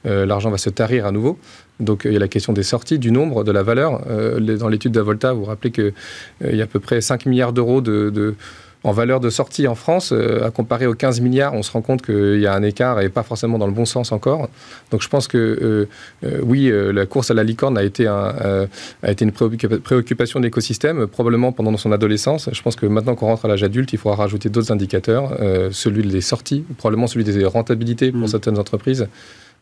[0.03, 1.37] l'argent va se tarir à nouveau.
[1.79, 4.01] Donc il y a la question des sorties, du nombre, de la valeur.
[4.39, 5.93] dans l'étude d'Avolta, vous vous rappelez qu'il
[6.41, 8.35] y a à peu près 5 milliards d'euros de
[8.83, 11.81] en valeur de sortie en France, euh, à comparer aux 15 milliards, on se rend
[11.81, 14.49] compte qu'il y a un écart et pas forcément dans le bon sens encore.
[14.89, 15.87] Donc je pense que euh,
[16.23, 18.67] euh, oui, la course à la licorne a été, un,
[19.03, 22.49] a été une préoccupation de l'écosystème, probablement pendant son adolescence.
[22.51, 25.37] Je pense que maintenant qu'on rentre à l'âge adulte, il faudra rajouter d'autres indicateurs,
[25.71, 28.27] celui des sorties, probablement celui des rentabilités pour mmh.
[28.27, 29.07] certaines entreprises.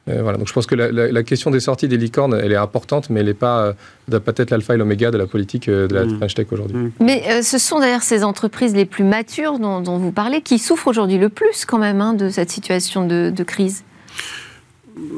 [0.10, 3.10] Euh, voilà, donc je pense que la, question des sorties des licornes, elle est importante,
[3.10, 3.76] mais elle n'est pas
[4.12, 6.18] euh, peut-être l'alpha et l'oméga de la politique euh, de la mmh.
[6.18, 6.78] French Tech aujourd'hui.
[6.78, 6.92] Mmh.
[7.00, 11.18] Mais ce sont d'ailleurs ces entreprises les plus matures dont, vous parlez qui souffrent aujourd'hui
[11.18, 13.84] le plus quand même hein, de cette situation de, crise.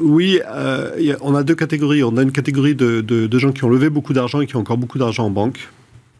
[0.00, 0.40] Oui,
[1.20, 2.02] on a deux catégories.
[2.02, 4.78] On a une catégorie de gens qui ont levé beaucoup d'argent et qui ont encore
[4.78, 5.68] beaucoup d'argent en banque.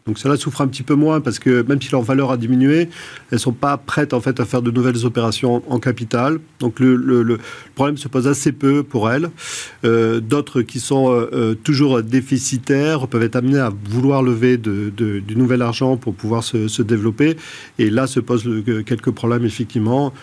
[0.05, 2.89] Donc cela souffre un petit peu moins parce que même si leur valeur a diminué,
[3.31, 6.39] elles sont pas prêtes en fait à faire de nouvelles opérations en capital.
[6.59, 7.39] Donc le,
[7.75, 9.29] problème se pose assez peu pour elles.
[9.85, 15.35] Euh, d'autres qui sont euh, euh, toujours déficitaires peuvent être amenés à vouloir lever du
[15.35, 17.37] nouvel argent pour pouvoir se, développer.
[17.79, 18.49] Et là se posent
[18.85, 20.13] quelques problèmes effectivement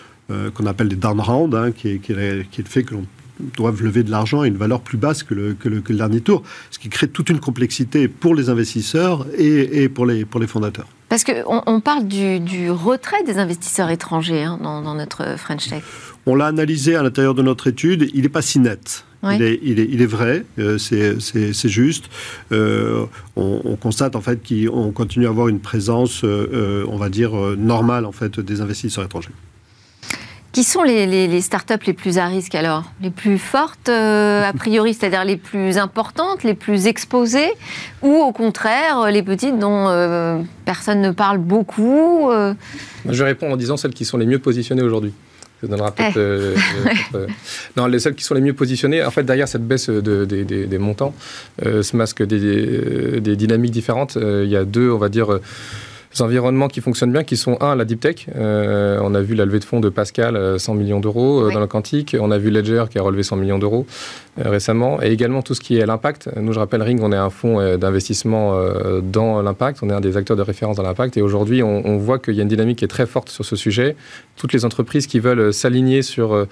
[0.53, 3.05] qu'on appelle des down rounds, hein, qui, est, qui, est, le fait que l'on
[3.39, 6.43] doivent lever de l'argent à une valeur plus basse que le, que le, dernier tour,
[6.69, 10.47] ce qui crée toute une complexité pour les investisseurs et, et pour, les, pour les
[10.47, 10.87] fondateurs.
[11.09, 15.67] Parce qu'on on parle du, du, retrait des investisseurs étrangers hein, dans, dans, notre French
[15.67, 15.83] Tech.
[16.25, 19.05] On l'a analysé à l'intérieur de notre étude, il n'est pas si net.
[19.23, 22.05] Il, est, il, est, il, est, vrai, euh, c'est juste.
[22.51, 27.09] Euh, on, on, constate en fait qu'on continue à avoir une présence, euh, on va
[27.09, 29.29] dire, normale en fait des investisseurs étrangers.
[30.51, 32.83] Qui sont les, les, les, startups les plus à risque alors?
[33.01, 37.51] Les plus fortes, euh, a priori, c'est-à-dire les plus importantes, les plus exposées
[38.01, 42.53] Ou au contraire, les petites dont euh, personne ne parle beaucoup euh...
[43.09, 45.13] Je réponds en disant celles qui sont les mieux positionnées aujourd'hui.
[45.61, 46.17] Ça donnera peut-être.
[46.17, 46.55] Euh,
[47.77, 50.43] non, les celles qui sont les mieux positionnées, en fait, derrière cette baisse de, de,
[50.43, 51.13] des, des montants,
[51.63, 54.17] se masquent des, des, dynamiques différentes.
[54.19, 55.39] Il y a deux, on va dire
[56.19, 58.25] environnements qui fonctionnent bien, qui sont un, la deep tech.
[58.35, 61.47] Euh, on a vu la levée de fonds de Pascal, 100 euh, millions d'euros euh,
[61.47, 61.53] oui.
[61.53, 62.15] dans le quantique.
[62.19, 63.85] On a vu Ledger qui a relevé 100 millions d'euros
[64.37, 65.01] récemment.
[65.01, 66.29] Et également tout ce qui est l'impact.
[66.35, 68.57] Nous, je rappelle, Ring, on est un fonds d'investissement
[69.03, 69.79] dans l'impact.
[69.83, 71.17] On est un des acteurs de référence dans l'impact.
[71.17, 73.45] Et aujourd'hui, on, on, voit qu'il y a une dynamique qui est très forte sur
[73.45, 73.95] ce sujet.
[74.37, 76.47] Toutes les entreprises qui veulent s'aligner sur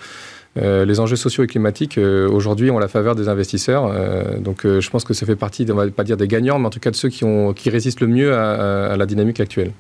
[0.58, 3.86] euh, les enjeux sociaux et climatiques, euh, aujourd'hui, ont la faveur des investisseurs.
[3.86, 6.68] Euh, donc, je pense que ça fait partie, on va pas dire des gagnants, mais
[6.68, 9.72] en tout cas de ceux qui, résistent le mieux à, à la dynamique actuelle.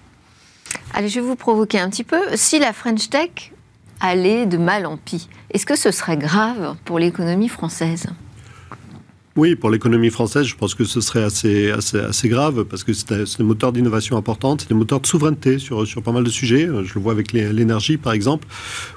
[0.93, 2.19] Allez, je vais vous provoquer un petit peu.
[2.35, 3.51] Si la French Tech
[3.99, 8.07] allait de mal en pis, est-ce que ce serait grave pour l'économie française?
[9.39, 12.91] Oui, pour l'économie française, je pense que ce serait assez, assez, assez grave parce que
[12.91, 16.29] c'est des moteurs d'innovation importantes, c'est des moteurs de souveraineté sur, sur pas mal de
[16.29, 16.67] sujets.
[16.83, 18.47] Je le vois avec l'énergie, par exemple.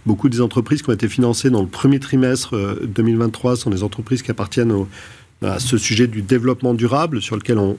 [0.05, 3.85] Beaucoup des entreprises qui ont été financées dans le premier trimestre 2023 euh, sont des
[3.85, 4.87] entreprises qui appartiennent
[5.43, 7.77] à ce sujet du développement durable sur lequel on,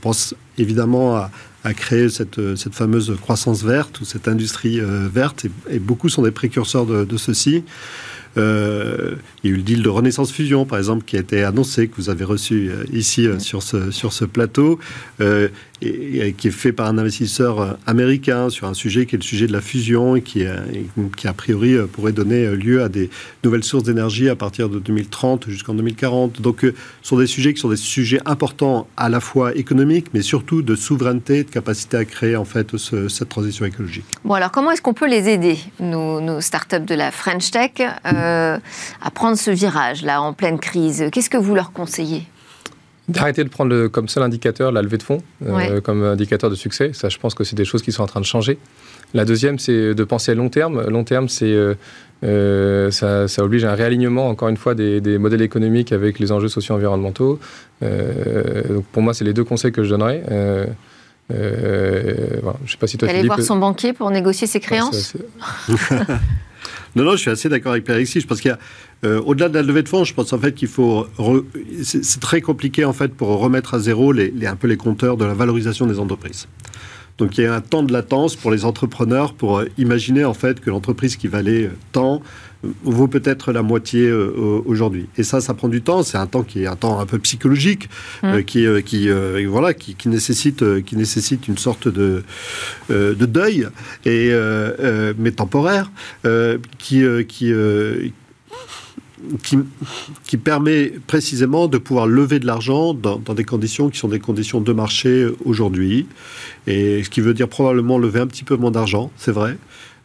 [0.00, 5.78] pense évidemment à, créer cette, cette, fameuse croissance verte ou cette industrie euh, verte et,
[5.78, 7.64] beaucoup sont des précurseurs de ceci.
[8.36, 11.44] Euh, il y a eu le deal de Renaissance Fusion, par exemple, qui a été
[11.44, 14.78] annoncé, que vous avez reçu euh, ici euh, sur, ce, sur ce plateau,
[15.20, 15.48] euh,
[15.82, 19.24] et, et, qui est fait par un investisseur américain sur un sujet qui est le
[19.24, 23.10] sujet de la fusion et qui, et qui a priori, pourrait donner lieu à des
[23.42, 26.40] nouvelles sources d'énergie à partir de 2030 jusqu'en 2040.
[26.40, 30.22] Donc, ce sont des sujets qui sont des sujets importants à la fois économiques, mais
[30.22, 34.06] surtout de souveraineté, de capacité à créer en fait ce, cette transition écologique.
[34.24, 37.72] Bon, alors comment est-ce qu'on peut les aider, nos, nos startups de la French Tech?
[37.80, 42.26] Euh, à prendre ce virage là en pleine crise Qu'est-ce que vous leur conseillez?
[43.08, 45.80] D'arrêter de prendre le, comme seul indicateur la levée de fonds, euh, ouais.
[45.82, 46.92] comme indicateur de succès.
[46.94, 48.58] Ça, je pense que c'est des choses qui sont en train de changer.
[49.12, 50.88] La deuxième, c'est de penser à long terme.
[50.88, 51.74] Long terme, c'est euh,
[52.24, 56.18] euh, ça, ça, oblige à un réalignement, encore une fois, des, des modèles économiques avec
[56.18, 57.38] les enjeux socio-environnementaux.
[57.82, 60.22] Euh, donc pour moi, c'est les deux conseils que je donnerais.
[60.28, 60.66] Euh,
[62.42, 62.58] voilà.
[62.64, 65.14] Je sais pas si toi, Aller voir son banquier pour négocier ses créances?
[66.96, 68.20] Non, non, je suis assez d'accord avec Pierre-Alexis.
[68.20, 68.58] Je pense qu'il y a,
[69.04, 71.06] euh, au-delà de la levée de fonds, je pense en fait qu'il faut.
[71.82, 74.12] C'est très compliqué en fait pour remettre à zéro
[74.56, 76.46] peu les compteurs de la valorisation des entreprises.
[77.18, 80.34] Donc il y a un temps de latence pour les entrepreneurs pour euh, imaginer en
[80.34, 82.22] fait que l'entreprise qui valait tant
[82.82, 85.06] vaut peut-être la moitié euh, aujourd'hui.
[85.16, 86.02] Et ça, ça prend du temps.
[86.02, 87.88] C'est un temps qui est un temps un peu psychologique,
[88.22, 88.26] mmh.
[88.26, 92.22] euh, qui, euh, qui euh, voilà, qui, qui, nécessite, qui nécessite une sorte de,
[92.90, 93.68] euh, de deuil,
[94.04, 95.90] et, euh, mais temporaire,
[96.78, 97.52] qui, qui
[100.26, 104.18] qui, permet précisément de pouvoir lever de l'argent dans, dans, des conditions qui sont des
[104.18, 106.06] conditions de marché aujourd'hui.
[106.66, 109.56] Et ce qui veut dire probablement lever un petit peu moins d'argent, c'est vrai,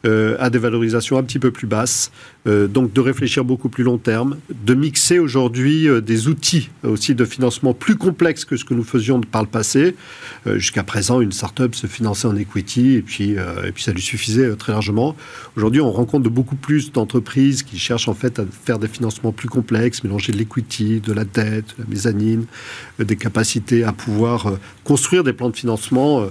[0.06, 2.10] euh, à des valorisations un petit peu plus basses,
[2.48, 7.16] euh, donc de réfléchir beaucoup plus long terme, de mixer aujourd'hui euh, des outils aussi
[7.16, 9.98] de financement plus complexes que ce que nous faisions par le passé.
[10.56, 14.56] Jusqu'à présent, une start-up se finançait en equity et puis, et puis ça lui suffisait
[14.56, 15.18] très largement.
[15.58, 19.34] Aujourd'hui, on rencontre de beaucoup plus d'entreprises qui cherchent en fait à faire des financements
[19.34, 22.46] plus complexes, mélanger de l'equity, de la dette, de la mezzanine,
[23.00, 24.54] des capacités à pouvoir
[24.86, 26.26] construire des plans de financement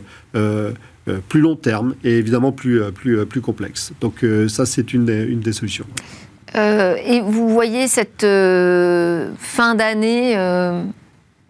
[1.29, 3.93] plus long terme et évidemment plus, euh, plus, plus complexe.
[4.01, 5.87] Donc euh, ça, c'est une, une des solutions.
[6.55, 8.27] Euh, et vous voyez cette
[9.39, 10.37] fin d'année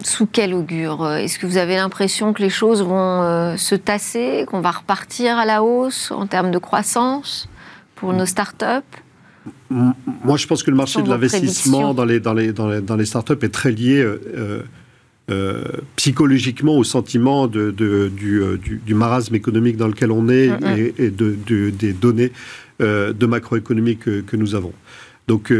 [0.03, 1.09] sous quel augure?
[1.09, 5.45] Est-ce que vous avez l'impression que les choses vont se tasser, qu'on va repartir à
[5.45, 7.47] la hausse en termes de croissance
[7.95, 8.97] pour nos startups?
[9.69, 12.97] Moi, je pense que le marché de l'investissement dans les, dans, les, dans, les, dans
[12.97, 14.05] les startups est très lié
[15.29, 15.63] euh,
[15.95, 20.49] psychologiquement au sentiment de, de, du, euh, du, du, marasme économique dans lequel on est
[20.77, 22.31] et, et de, de, des données
[22.81, 24.73] euh, de macroéconomie que, que, nous avons.
[25.27, 25.53] Donc,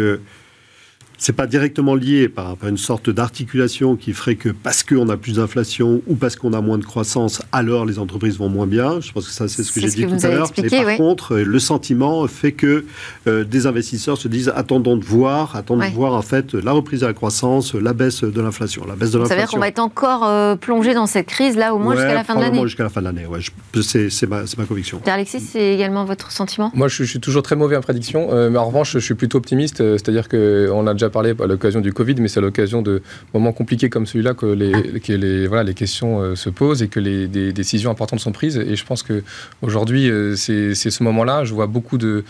[1.19, 5.36] c'est pas directement lié par, une sorte d'articulation qui ferait que parce qu'on a plus
[5.36, 9.01] d'inflation ou parce qu'on a moins de croissance, alors les entreprises vont moins bien.
[9.01, 10.49] Je pense que ça, c'est ce que j'ai dit tout à l'heure.
[10.58, 12.86] Mais par contre, le sentiment fait que
[13.27, 17.01] euh, des investisseurs se disent attendons de voir, attendons de voir en fait la reprise
[17.01, 19.27] de la croissance, la baisse de l'inflation, la baisse de l'inflation.
[19.27, 21.95] Ça veut dire qu'on va être encore euh, plongé dans cette crise là au moins
[21.95, 22.62] jusqu'à la fin de l'année.
[22.63, 23.39] Jusqu'à la fin de l'année, ouais.
[23.82, 25.01] C'est ma, ma, conviction.
[25.05, 26.71] Alexis, c'est également votre sentiment?
[26.73, 29.38] Moi, je, suis toujours très mauvais en prédiction, euh, mais en revanche, je suis plutôt
[29.38, 29.77] optimiste.
[29.77, 33.02] C'est-à-dire qu'on a déjà parlé à l'occasion du Covid, mais c'est à l'occasion de
[33.34, 37.00] moments compliqués comme celui-là que les, que les, voilà, les questions se posent et que
[37.00, 38.58] les, des décisions importantes sont prises.
[38.58, 41.43] Et je pense qu'aujourd'hui, c'est ce moment-là.
[41.43, 42.24] Je vois beaucoup de,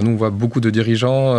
[0.00, 1.34] nous, on voit beaucoup de dirigeants,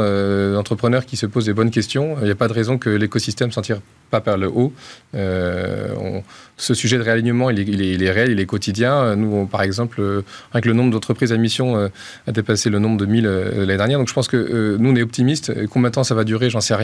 [0.53, 2.17] d'entrepreneurs qui se posent des bonnes questions.
[2.21, 4.73] Il n'y a pas de raison que l'écosystème s'en tire pas vers le haut.
[5.15, 6.19] Euh,
[6.57, 7.59] ce sujet de réalignement, il
[8.03, 9.15] est, réel, il est quotidien.
[9.15, 10.21] Nous, par exemple,
[10.53, 11.87] avec le nombre d'entreprises à mission euh,
[12.27, 13.97] a dépassé le nombre de 1000 euh, l'année dernière.
[13.97, 15.51] Donc je pense que nous, on est optimistes.
[15.69, 16.80] Combien de temps ça va durer, j'en sais rien.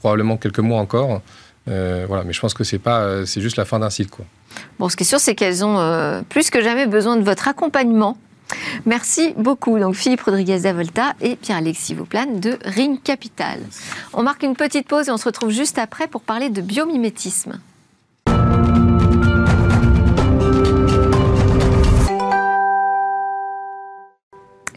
[0.00, 1.20] Probablement quelques mois encore.
[1.66, 4.22] voilà, mais je pense que c'est pas, c'est juste la fin d'un cycle.
[4.78, 8.16] Bon, ce qui est sûr, c'est qu'elles ont plus que jamais besoin de votre accompagnement
[8.86, 9.78] Merci beaucoup.
[9.78, 13.60] Donc Philippe Rodriguez d'Avolta et Pierre-Alexis Vauplane de Ring Capital.
[14.12, 17.60] On marque une petite pause et on se retrouve juste après pour parler de biomimétisme.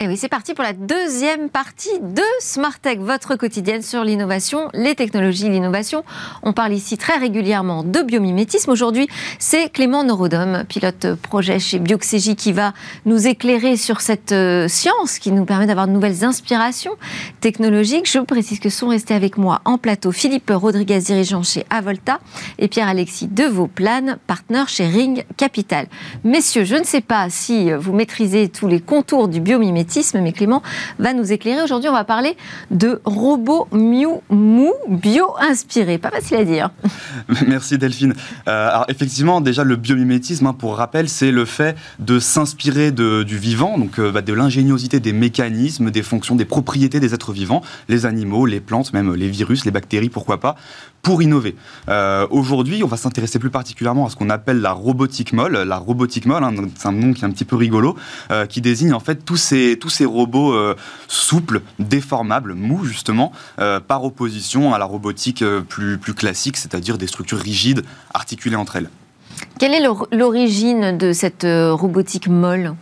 [0.03, 4.67] Et oui, c'est parti pour la deuxième partie de Smart Tech, votre quotidienne sur l'innovation,
[4.73, 6.03] les technologies, l'innovation.
[6.41, 8.69] On parle ici très régulièrement de biomimétisme.
[8.69, 9.07] Aujourd'hui,
[9.39, 12.73] c'est Clément Norodom, pilote projet chez Bioxégie, qui va
[13.05, 16.97] nous éclairer sur cette euh, science qui nous permet d'avoir de nouvelles inspirations
[17.39, 18.11] technologiques.
[18.11, 22.19] Je précise que sont restés avec moi en plateau Philippe Rodriguez, dirigeant chez Avolta,
[22.59, 25.87] et Pierre-Alexis Devauplane, partenaire chez Ring Capital.
[26.25, 30.63] Messieurs, je ne sais pas si vous maîtrisez tous les contours du biomimétisme mais Clément
[30.97, 31.61] va nous éclairer.
[31.61, 32.35] Aujourd'hui, on va parler
[32.71, 35.97] de robots Miu Mu bio-inspirés.
[35.97, 36.69] Pas facile à dire.
[37.47, 38.13] Merci Delphine.
[38.47, 43.37] Euh, alors effectivement, déjà le biomimétisme, hein, pour rappel, c'est le fait de s'inspirer du
[43.37, 47.61] vivant, donc euh, bah, de l'ingéniosité des mécanismes, des fonctions, des propriétés des êtres vivants,
[47.87, 50.55] les animaux, les plantes, même les virus, les bactéries, pourquoi pas,
[51.03, 51.55] pour innover.
[51.89, 55.57] Euh, aujourd'hui, on va s'intéresser plus particulièrement à ce qu'on appelle la robotique molle.
[55.57, 57.95] La robotique molle, hein, c'est un nom qui est un petit peu rigolo,
[58.31, 60.75] euh, qui désigne en fait tous ces, robots euh,
[61.09, 63.33] souples, déformables, mous justement,
[63.87, 68.89] par opposition à la robotique plus, plus classique, c'est-à-dire des structures rigides articulées entre elles.
[69.59, 72.75] Quelle est l'origine de cette robotique molle?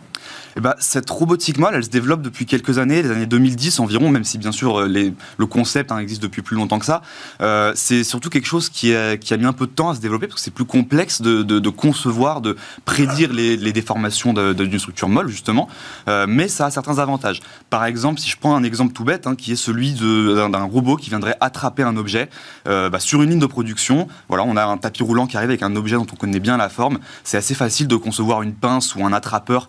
[0.56, 4.10] Eh ben, cette robotique molle, elle se développe depuis quelques années, les années 2010 environ,
[4.10, 7.02] même si bien sûr euh, le concept hein, existe depuis plus longtemps que ça.
[7.40, 10.26] Euh, c'est surtout quelque chose qui a, mis un peu de temps à se développer
[10.26, 15.68] parce que c'est plus complexe de, concevoir, de prédire les, déformations d'une structure molle justement,
[16.08, 17.40] euh, mais ça a certains avantages.
[17.70, 20.96] Par exemple, si je prends un exemple tout bête, hein, qui est celui d'un robot
[20.96, 22.28] qui viendrait attraper un objet
[22.66, 24.08] bah, sur une ligne de production.
[24.28, 26.56] Voilà, on a un tapis roulant qui arrive avec un objet dont on connaît bien
[26.56, 26.98] la forme.
[27.24, 29.68] C'est assez facile de concevoir une pince ou un attrapeur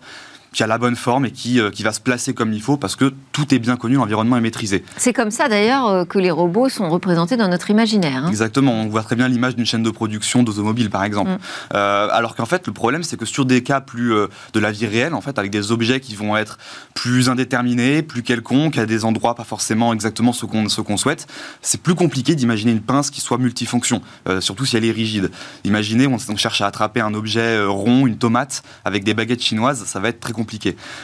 [0.54, 2.76] qui a la bonne forme et qui, euh, qui va se placer comme il faut
[2.76, 4.84] parce que tout est bien connu, l'environnement est maîtrisé.
[4.96, 8.24] C'est comme ça d'ailleurs euh, que les robots sont représentés dans notre imaginaire.
[8.24, 8.28] Hein.
[8.28, 11.32] Exactement, on voit très bien l'image d'une chaîne de production d'automobiles par exemple.
[11.32, 11.38] Mm.
[11.74, 14.14] Euh, alors qu'en fait le problème c'est que sur des cas plus
[14.52, 16.58] de la vie réelle, en fait, avec des objets qui vont être
[16.94, 21.26] plus indéterminés, plus quelconques, à des endroits pas forcément exactement ce qu'on qu'on souhaite,
[21.62, 24.02] c'est plus compliqué d'imaginer une pince qui soit multifonction,
[24.40, 25.30] surtout si elle est rigide.
[25.64, 29.84] Imaginez, on, on, cherche à attraper un objet rond, une tomate, avec des baguettes chinoises,
[29.84, 30.43] ça va être très compliqué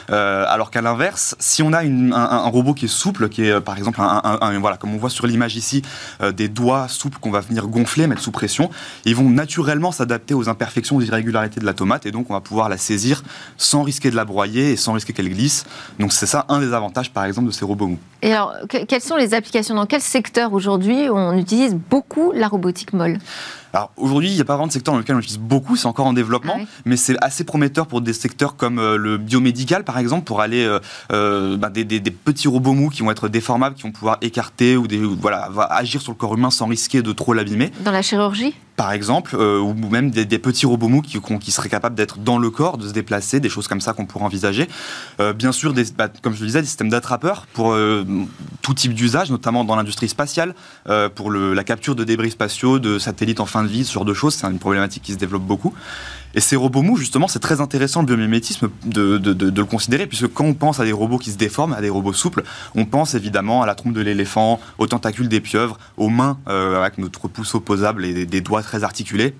[0.09, 3.59] Euh, alors qu'à l'inverse, si on a un, robot qui est souple, qui est euh,
[3.59, 5.81] par exemple, un, voilà, comme on voit sur l'image ici,
[6.21, 8.69] euh, des doigts souples qu'on va venir gonfler, mettre sous pression,
[9.05, 12.41] ils vont naturellement s'adapter aux imperfections, aux irrégularités de la tomate, et donc on va
[12.41, 13.23] pouvoir la saisir
[13.57, 15.65] sans risquer de la broyer et sans risquer qu'elle glisse.
[15.99, 17.99] Donc c'est ça un des avantages, par exemple, de ces robots mous.
[18.21, 19.75] Et alors, quelles sont les applications?
[19.75, 23.17] Dans quel secteur aujourd'hui on utilise beaucoup la robotique molle?
[23.73, 25.85] Alors aujourd'hui, il n'y a pas vraiment de secteur dans lequel on utilise beaucoup, c'est
[25.85, 29.83] encore en développement, ah mais c'est assez prometteur pour des secteurs comme euh, le biomédical,
[29.83, 30.79] par exemple, pour aller euh,
[31.11, 34.87] euh, bah, des, petits robots mous qui vont être déformables, qui vont pouvoir écarter ou,
[34.87, 37.71] des, voilà, agir sur le corps humain sans risquer de trop l'abîmer.
[37.83, 38.55] Dans la chirurgie?
[38.75, 42.49] Par exemple, ou même des, petits robots mous qui, qui seraient capables d'être dans le
[42.49, 44.67] corps, de se déplacer, des choses comme ça qu'on pourrait envisager.
[45.35, 47.77] bien sûr, des, bah, comme je le disais, des systèmes d'attrapeurs pour
[48.63, 50.55] tout type d'usage, notamment dans l'industrie spatiale,
[51.13, 54.05] pour le, la capture de débris spatiaux, de satellites en fin de vie, ce genre
[54.05, 54.35] de choses.
[54.35, 55.73] C'est une problématique qui se développe beaucoup.
[56.33, 60.31] Et ces robots mous, justement, c'est très intéressant le biomimétisme de, de, le considérer, puisque
[60.33, 62.43] quand on pense à des robots qui se déforment, à des robots souples,
[62.75, 66.79] on pense évidemment à la trompe de l'éléphant, aux tentacules des pieuvres, aux mains euh,
[66.79, 69.35] avec notre pouce opposable et des doigts très articulés.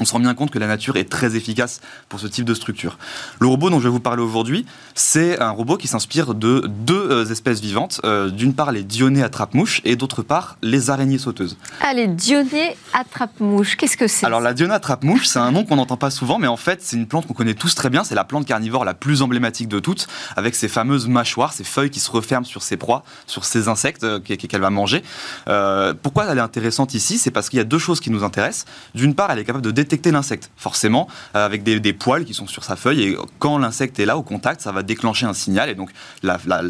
[0.00, 2.54] On se rend bien compte que la nature est très efficace pour ce type de
[2.54, 2.98] structure.
[3.40, 7.10] Le robot dont je vais vous parler aujourd'hui, c'est un robot qui s'inspire de deux
[7.10, 8.00] euh, espèces vivantes.
[8.04, 11.56] Euh, d'une part, les dionnées attrape-mouches et d'autre part, les araignées sauteuses.
[11.80, 15.76] Ah, les dionnées attrape-mouches, qu'est-ce que c'est Alors, la dionée attrape-mouche, c'est un nom qu'on
[15.76, 18.04] n'entend pas souvent, mais en fait, c'est une plante qu'on connaît tous très bien.
[18.04, 20.06] C'est la plante carnivore la plus emblématique de toutes,
[20.36, 24.04] avec ses fameuses mâchoires, ses feuilles qui se referment sur ses proies, sur ses insectes
[24.04, 25.02] euh, qu'elle va manger.
[26.02, 27.18] pourquoi elle est intéressante ici?
[27.18, 28.66] C'est parce qu'il y a deux choses qui nous intéressent.
[28.94, 32.46] D'une part, elle est capable de détecter l'insecte, forcément, euh, avec des, poils qui sont
[32.46, 33.02] sur sa feuille.
[33.02, 35.68] Et quand l'insecte est là au contact, ça va déclencher un signal.
[35.70, 35.90] Et donc,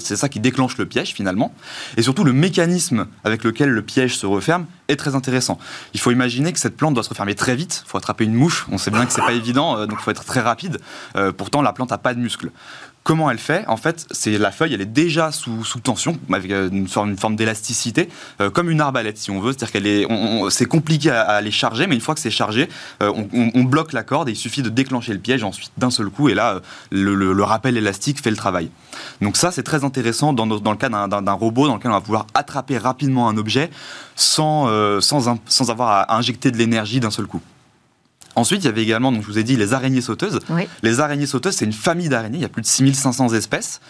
[0.01, 1.53] c'est ça qui déclenche le piège finalement.
[1.97, 5.59] Et surtout, le mécanisme avec lequel le piège se referme est très intéressant.
[5.95, 7.83] Il faut imaginer que cette plante doit se refermer très vite.
[7.87, 8.67] Il faut attraper une mouche.
[8.71, 10.79] On sait bien que c'est pas évident, euh, donc il faut être très rapide.
[11.17, 12.51] Euh, pourtant, la plante n'a pas de muscles.
[13.09, 16.69] Comment elle fait En fait, c'est la feuille, elle est déjà sous, tension, avec euh,
[16.71, 18.11] une forme, forme d'élasticité,
[18.43, 19.53] euh, comme une arbalète, si on veut.
[19.53, 20.07] C'est-à-dire qu'elle est,
[20.51, 22.69] c'est compliqué à, à, les charger, mais une fois que c'est chargé,
[23.03, 23.11] euh,
[23.55, 26.29] on, bloque la corde et il suffit de déclencher le piège ensuite d'un seul coup,
[26.29, 28.69] et là, le, rappel élastique fait le travail.
[29.23, 32.03] Donc ça, c'est très intéressant dans, dans le cas d'un robot dans lequel on va
[32.03, 33.71] pouvoir attraper rapidement un objet
[34.17, 34.69] sans,
[35.01, 37.41] sans, sans avoir à injecter de l'énergie d'un seul coup.
[38.39, 40.39] Ensuite, il y avait également, donc je vous ai dit, les araignées sauteuses.
[40.83, 43.81] Les araignées sauteuses, c'est une famille d'araignées, il y a plus de 6500 espèces.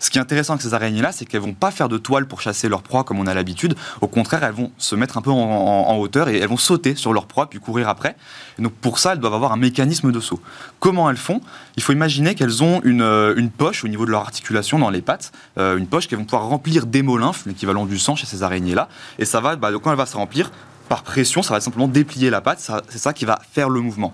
[0.00, 2.40] Ce qui est intéressant avec ces araignées-là, c'est qu'elles vont pas faire de toile pour
[2.40, 3.76] chasser leur proie comme on a l'habitude.
[4.00, 7.12] Au contraire, elles vont se mettre un peu en, hauteur et elles vont sauter sur
[7.12, 8.16] leur proie puis courir après.
[8.58, 10.40] donc pour ça, elles doivent avoir un mécanisme de saut.
[10.80, 11.40] Comment elles font?
[11.76, 14.90] Il faut imaginer qu'elles ont une, euh, une, poche au niveau de leur articulation dans
[14.90, 18.42] les pattes, euh, une poche qu'elles vont pouvoir remplir d'hémolymphe, l'équivalent du sang chez ces
[18.42, 18.88] araignées-là.
[19.20, 20.50] Et ça va, bah, quand elle va se remplir,
[20.92, 24.12] par pression, ça va simplement déplier la patte, c'est ça qui va faire le mouvement.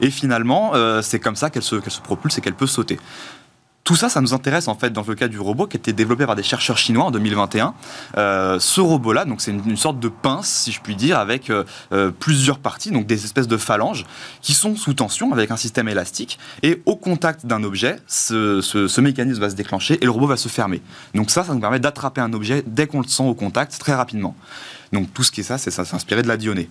[0.00, 2.98] Et finalement, euh, c'est comme ça qu'elle se, se propulse et qu'elle peut sauter.
[3.84, 5.92] Tout ça, ça nous intéresse en fait dans le cas du robot qui a été
[5.92, 7.74] développé par des chercheurs chinois en 2021.
[8.16, 12.10] Euh, ce robot-là, donc c'est une, sorte de pince, si je puis dire, avec euh,
[12.18, 14.04] plusieurs parties, donc des espèces de phalanges
[14.42, 16.40] qui sont sous tension avec un système élastique.
[16.64, 20.48] Et au contact d'un objet, ce, mécanisme va se déclencher et le robot va se
[20.48, 20.82] fermer.
[21.14, 23.94] Donc ça, ça nous permet d'attraper un objet dès qu'on le sent au contact très
[23.94, 24.34] rapidement.
[24.92, 26.68] Donc tout ce qui est ça, c'est ça, s'inspirer de la dionée.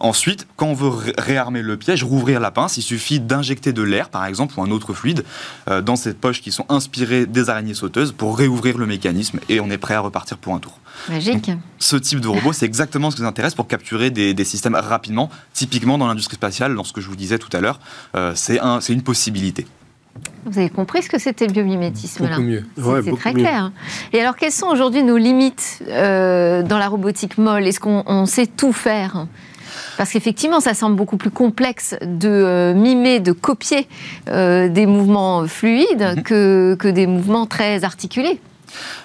[0.00, 4.08] Ensuite, quand on veut réarmer le piège, rouvrir la pince, il suffit d'injecter de l'air,
[4.08, 5.24] par exemple, ou un autre fluide,
[5.68, 9.60] euh, dans ces poches qui sont inspirées des araignées sauteuses pour réouvrir le mécanisme et
[9.60, 10.78] on est prêt à repartir pour un tour.
[11.08, 11.50] Magique.
[11.78, 15.30] ce type de robot, c'est exactement ce qui nous intéresse pour capturer des, systèmes rapidement.
[15.52, 17.78] Typiquement, dans l'industrie spatiale, dans ce que je vous disais tout à l'heure,
[18.16, 18.58] euh, c'est
[18.88, 19.66] une possibilité.
[20.46, 22.64] Vous avez compris ce que c'était le biomimétisme Beaucoup mieux.
[23.04, 23.72] C'est très clair.
[24.12, 27.66] Et alors, quelles sont aujourd'hui nos limites euh, dans la robotique molle?
[27.66, 29.26] Est-ce qu'on sait tout faire?
[29.96, 33.86] Parce qu'effectivement, ça semble beaucoup plus complexe de euh, mimer, de copier
[34.28, 36.22] euh, des mouvements fluides mhm.
[36.22, 38.40] que, que des mouvements très articulés.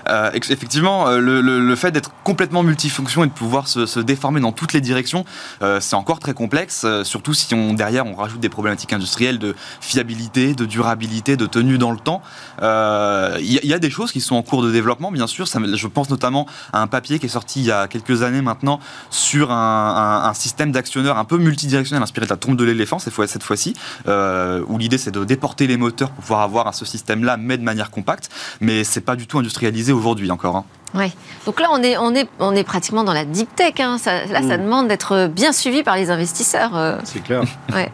[0.10, 4.74] Euh, effectivement, euh, le, fait d'être complètement multifonction et de pouvoir se, déformer dans toutes
[4.74, 5.26] les directions,
[5.62, 9.56] euh, c'est encore très complexe, surtout si on, derrière on rajoute des problématiques industrielles de
[9.82, 12.22] fiabilité, de durabilité, de tenue dans le temps.
[12.62, 15.46] Il y, a des choses qui sont en cours de développement, bien sûr.
[15.46, 18.80] Je pense notamment à un papier qui est sorti il y a quelques années maintenant
[19.10, 23.74] sur un, système d'actionneurs un peu multidirectionnel inspiré de la trompe de l'éléphant cette fois-ci,
[24.08, 27.92] où l'idée c'est de déporter les moteurs pour pouvoir avoir ce système-là, mais de manière
[27.92, 28.30] compacte.
[28.62, 30.58] Mais c'est pas du tout industriel réalisé aujourd'hui encore.
[30.58, 30.66] Hein.
[30.96, 31.12] Oui.
[31.46, 33.74] Donc là, on est, on, est, on est pratiquement dans la deep tech.
[33.80, 33.98] Hein.
[34.06, 34.64] là, ça mm.
[34.64, 36.76] demande d'être bien suivi par les investisseurs.
[36.76, 36.98] Euh.
[37.04, 37.44] C'est clair.
[37.74, 37.92] ouais.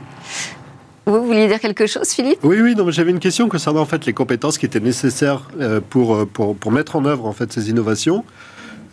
[1.07, 2.39] Vous vouliez dire quelque chose, Philippe?
[2.43, 2.76] Oui, oui.
[2.89, 6.55] J'avais une question concernant en fait les compétences qui étaient nécessaires euh, pour, euh, pour,
[6.55, 8.24] pour mettre en œuvre en fait ces innovations.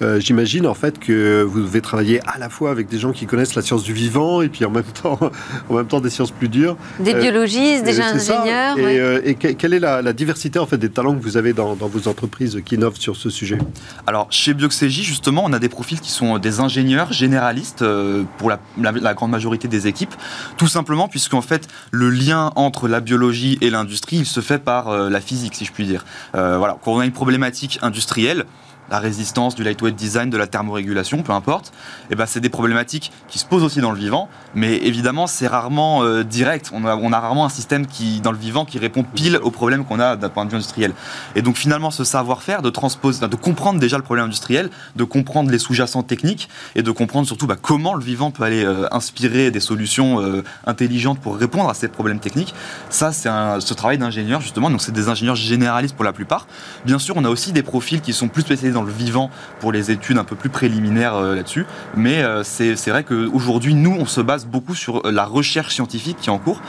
[0.00, 3.26] Euh, j'imagine en fait que vous devez travailler à la fois avec des gens qui
[3.26, 5.18] connaissent la science du vivant et puis en même temps,
[5.68, 6.76] en même temps des sciences plus dures.
[7.00, 8.78] Des euh, biologistes, des ingénieurs.
[9.24, 12.60] Et, quelle est la, diversité en fait des talents que vous avez dans, vos entreprises
[12.64, 13.58] qui innovent sur ce sujet?
[14.06, 18.50] Alors chez Bioxégie justement, on a des profils qui sont des ingénieurs généralistes euh, pour
[18.50, 20.14] la, la, grande majorité des équipes,
[20.56, 24.96] tout simplement puisqu'en fait le lien entre la biologie et l'industrie, il se fait par
[25.10, 26.04] la physique, si je puis dire.
[26.32, 28.44] voilà, quand on a une problématique industrielle
[28.90, 32.48] la résistance, du lightweight design, de la thermorégulation, peu importe, et eh ben c'est des
[32.48, 36.70] problématiques qui se posent aussi dans le vivant, mais évidemment c'est rarement euh, direct.
[36.72, 40.00] On a, rarement un système qui, dans le vivant qui répond pile aux problèmes qu'on
[40.00, 40.92] a d'un point de vue industriel.
[41.34, 45.50] Et donc finalement ce savoir-faire de transposer, de comprendre déjà le problème industriel, de comprendre
[45.50, 49.50] les sous-jacents techniques et de comprendre surtout bah, comment le vivant peut aller euh, inspirer
[49.50, 52.54] des solutions euh, intelligentes pour répondre à ces problèmes techniques.
[52.90, 54.70] Ça c'est ce travail d'ingénieur justement.
[54.70, 56.46] Donc c'est des ingénieurs généralistes pour la plupart.
[56.86, 59.72] Bien sûr on a aussi des profils qui sont plus spécialisés dans le vivant pour
[59.72, 61.66] les études un peu plus préliminaires euh, là-dessus.
[61.96, 66.18] Mais euh, c'est vrai qu'aujourd'hui, nous, on se base beaucoup sur euh, la recherche scientifique
[66.20, 66.60] qui est en cours.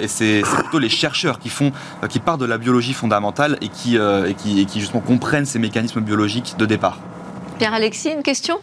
[0.00, 1.72] et c'est plutôt les chercheurs qui, font,
[2.08, 5.58] qui partent de la biologie fondamentale et qui, et qui, et qui justement comprennent ces
[5.58, 6.98] mécanismes biologiques de départ.
[7.58, 8.58] Pierre-Alexis, une question?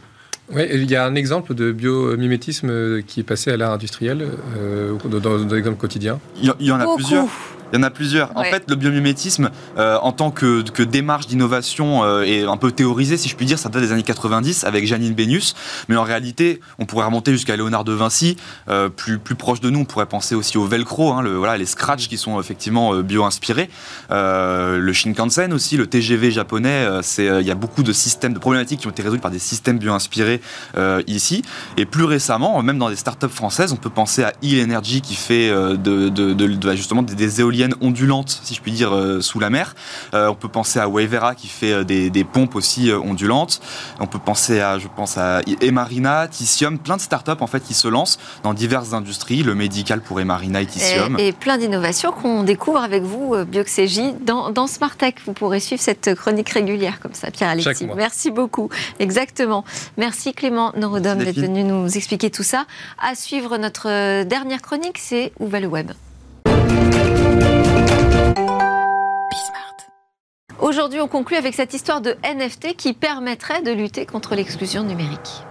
[0.54, 4.30] Oui, il y a un exemple de biomimétisme qui est passé à l'art industriel,
[5.04, 6.20] dans, dans, dans l'exemple quotidien.
[6.42, 7.28] Il y, en a plusieurs.
[7.74, 8.32] Il y en a plusieurs.
[8.36, 13.18] En fait, le biomimétisme, euh, en tant que, démarche d'innovation, euh, est un peu théorisé,
[13.18, 13.60] si je puis dire.
[13.60, 15.56] Ça date des années 90 avec Janine Bénus.
[15.90, 18.38] Mais en réalité, on pourrait remonter jusqu'à Léonard de Vinci.
[18.70, 21.58] Euh, plus, plus proche de nous, on pourrait penser aussi au velcro, hein, le, voilà,
[21.58, 23.70] les scratchs qui sont effectivement bio-inspirés.
[24.10, 26.88] le Shinkansen aussi, le TGV japonais.
[27.18, 29.78] Il y a beaucoup de systèmes, de problématiques qui ont été résolues par des systèmes
[29.78, 30.42] bio-inspirés
[31.08, 31.42] ici.
[31.76, 35.50] Et plus récemment, même dans des startups françaises, on peut penser à e-Energy qui fait
[35.50, 39.76] de, de, justement des éoliennes ondulante, si je puis dire, euh, sous la mer.
[40.14, 43.62] Euh, on peut penser à Wavera qui fait euh, des, pompes aussi ondulantes.
[44.00, 47.74] On peut penser à, je pense à Emarina, Titium, plein de startups en fait qui
[47.74, 51.18] se lancent dans diverses industries, le médical pour Emarina et Titium.
[51.20, 55.16] Et, plein d'innovations qu'on découvre avec vous, Bioxégie, dans, dans Smartech.
[55.26, 57.88] Vous pourrez suivre cette chronique régulière comme ça, Pierre-Alexis.
[57.96, 58.70] Merci beaucoup.
[59.00, 59.64] Exactement.
[59.98, 62.66] Merci Clément Norodom d'être venu nous expliquer tout ça.
[62.98, 65.92] À suivre notre dernière chronique, c'est Où va le web?
[70.60, 75.44] Aujourd'hui, on conclut avec cette histoire de NFT qui permettrait de lutter contre l'exclusion numérique.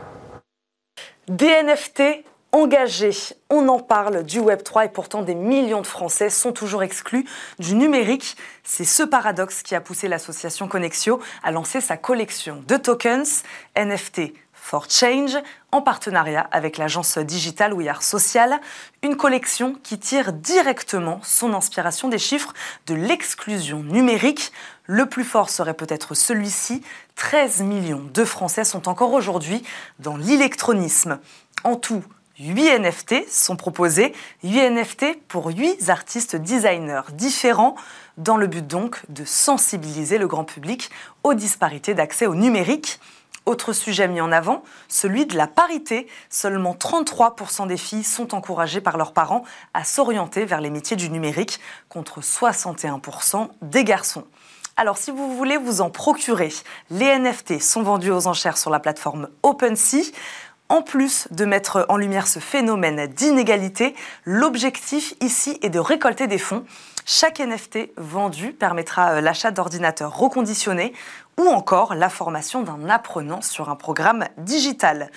[1.28, 3.12] Des NFT engagés,
[3.48, 7.24] on en parle du Web3 et pourtant des millions de Français sont toujours exclus
[7.60, 8.36] du numérique.
[8.64, 13.44] C'est ce paradoxe qui a poussé l'association Connexio à lancer sa collection de tokens
[13.78, 14.32] NFT
[14.66, 15.36] for Change
[15.70, 18.60] en partenariat avec l'agence digitale We Social,
[19.04, 22.52] une collection qui tire directement son inspiration des chiffres
[22.88, 24.50] de l'exclusion numérique.
[24.86, 26.82] Le plus fort serait peut-être celui-ci.
[27.16, 29.64] 13 millions de Français sont encore aujourd'hui
[29.98, 31.18] dans l'électronisme.
[31.64, 32.04] En tout,
[32.38, 34.12] 8 NFT sont proposés,
[34.44, 37.74] 8 NFT pour 8 artistes designers différents,
[38.16, 40.90] dans le but donc de sensibiliser le grand public
[41.24, 43.00] aux disparités d'accès au numérique.
[43.46, 46.08] Autre sujet mis en avant, celui de la parité.
[46.30, 51.10] Seulement 33% des filles sont encouragées par leurs parents à s'orienter vers les métiers du
[51.10, 54.24] numérique, contre 61% des garçons.
[54.78, 56.52] Alors si vous voulez vous en procurer,
[56.90, 60.12] les NFT sont vendus aux enchères sur la plateforme OpenSea.
[60.68, 63.94] En plus de mettre en lumière ce phénomène d'inégalité,
[64.26, 66.66] l'objectif ici est de récolter des fonds.
[67.06, 70.92] Chaque NFT vendu permettra euh, l'achat d'ordinateurs reconditionnés
[71.38, 75.10] ou encore la formation d'un apprenant sur un programme digital.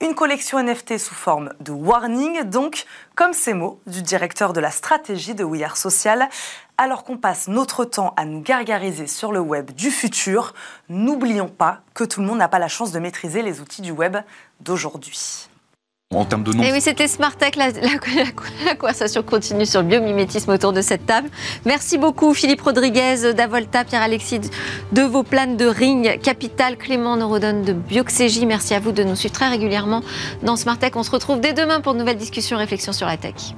[0.00, 4.70] Une collection NFT sous forme de warning, donc, comme ces mots du directeur de la
[4.70, 6.28] stratégie de We Social.
[6.76, 10.54] Alors qu'on passe notre temps à nous gargariser sur le web du futur,
[10.88, 13.92] n'oublions pas que tout le monde n'a pas la chance de maîtriser les outils du
[13.92, 14.16] web
[14.60, 15.48] d'aujourd'hui
[16.18, 16.62] en termes de nom.
[16.62, 17.32] Et oui, c'était Smart.
[17.56, 21.28] La, la, conversation continue sur le biomimétisme autour de cette table.
[21.64, 24.40] Merci beaucoup, Philippe Rodriguez d'Avolta, Pierre-Alexis
[24.92, 28.46] de vos planes de Ring, Capital, Clément Neurodon de Bioxégie.
[28.46, 30.02] Merci à vous de nous suivre très régulièrement
[30.42, 30.78] dans Smart.
[30.94, 33.54] On se retrouve dès demain pour de nouvelles discussions réflexions sur la tech.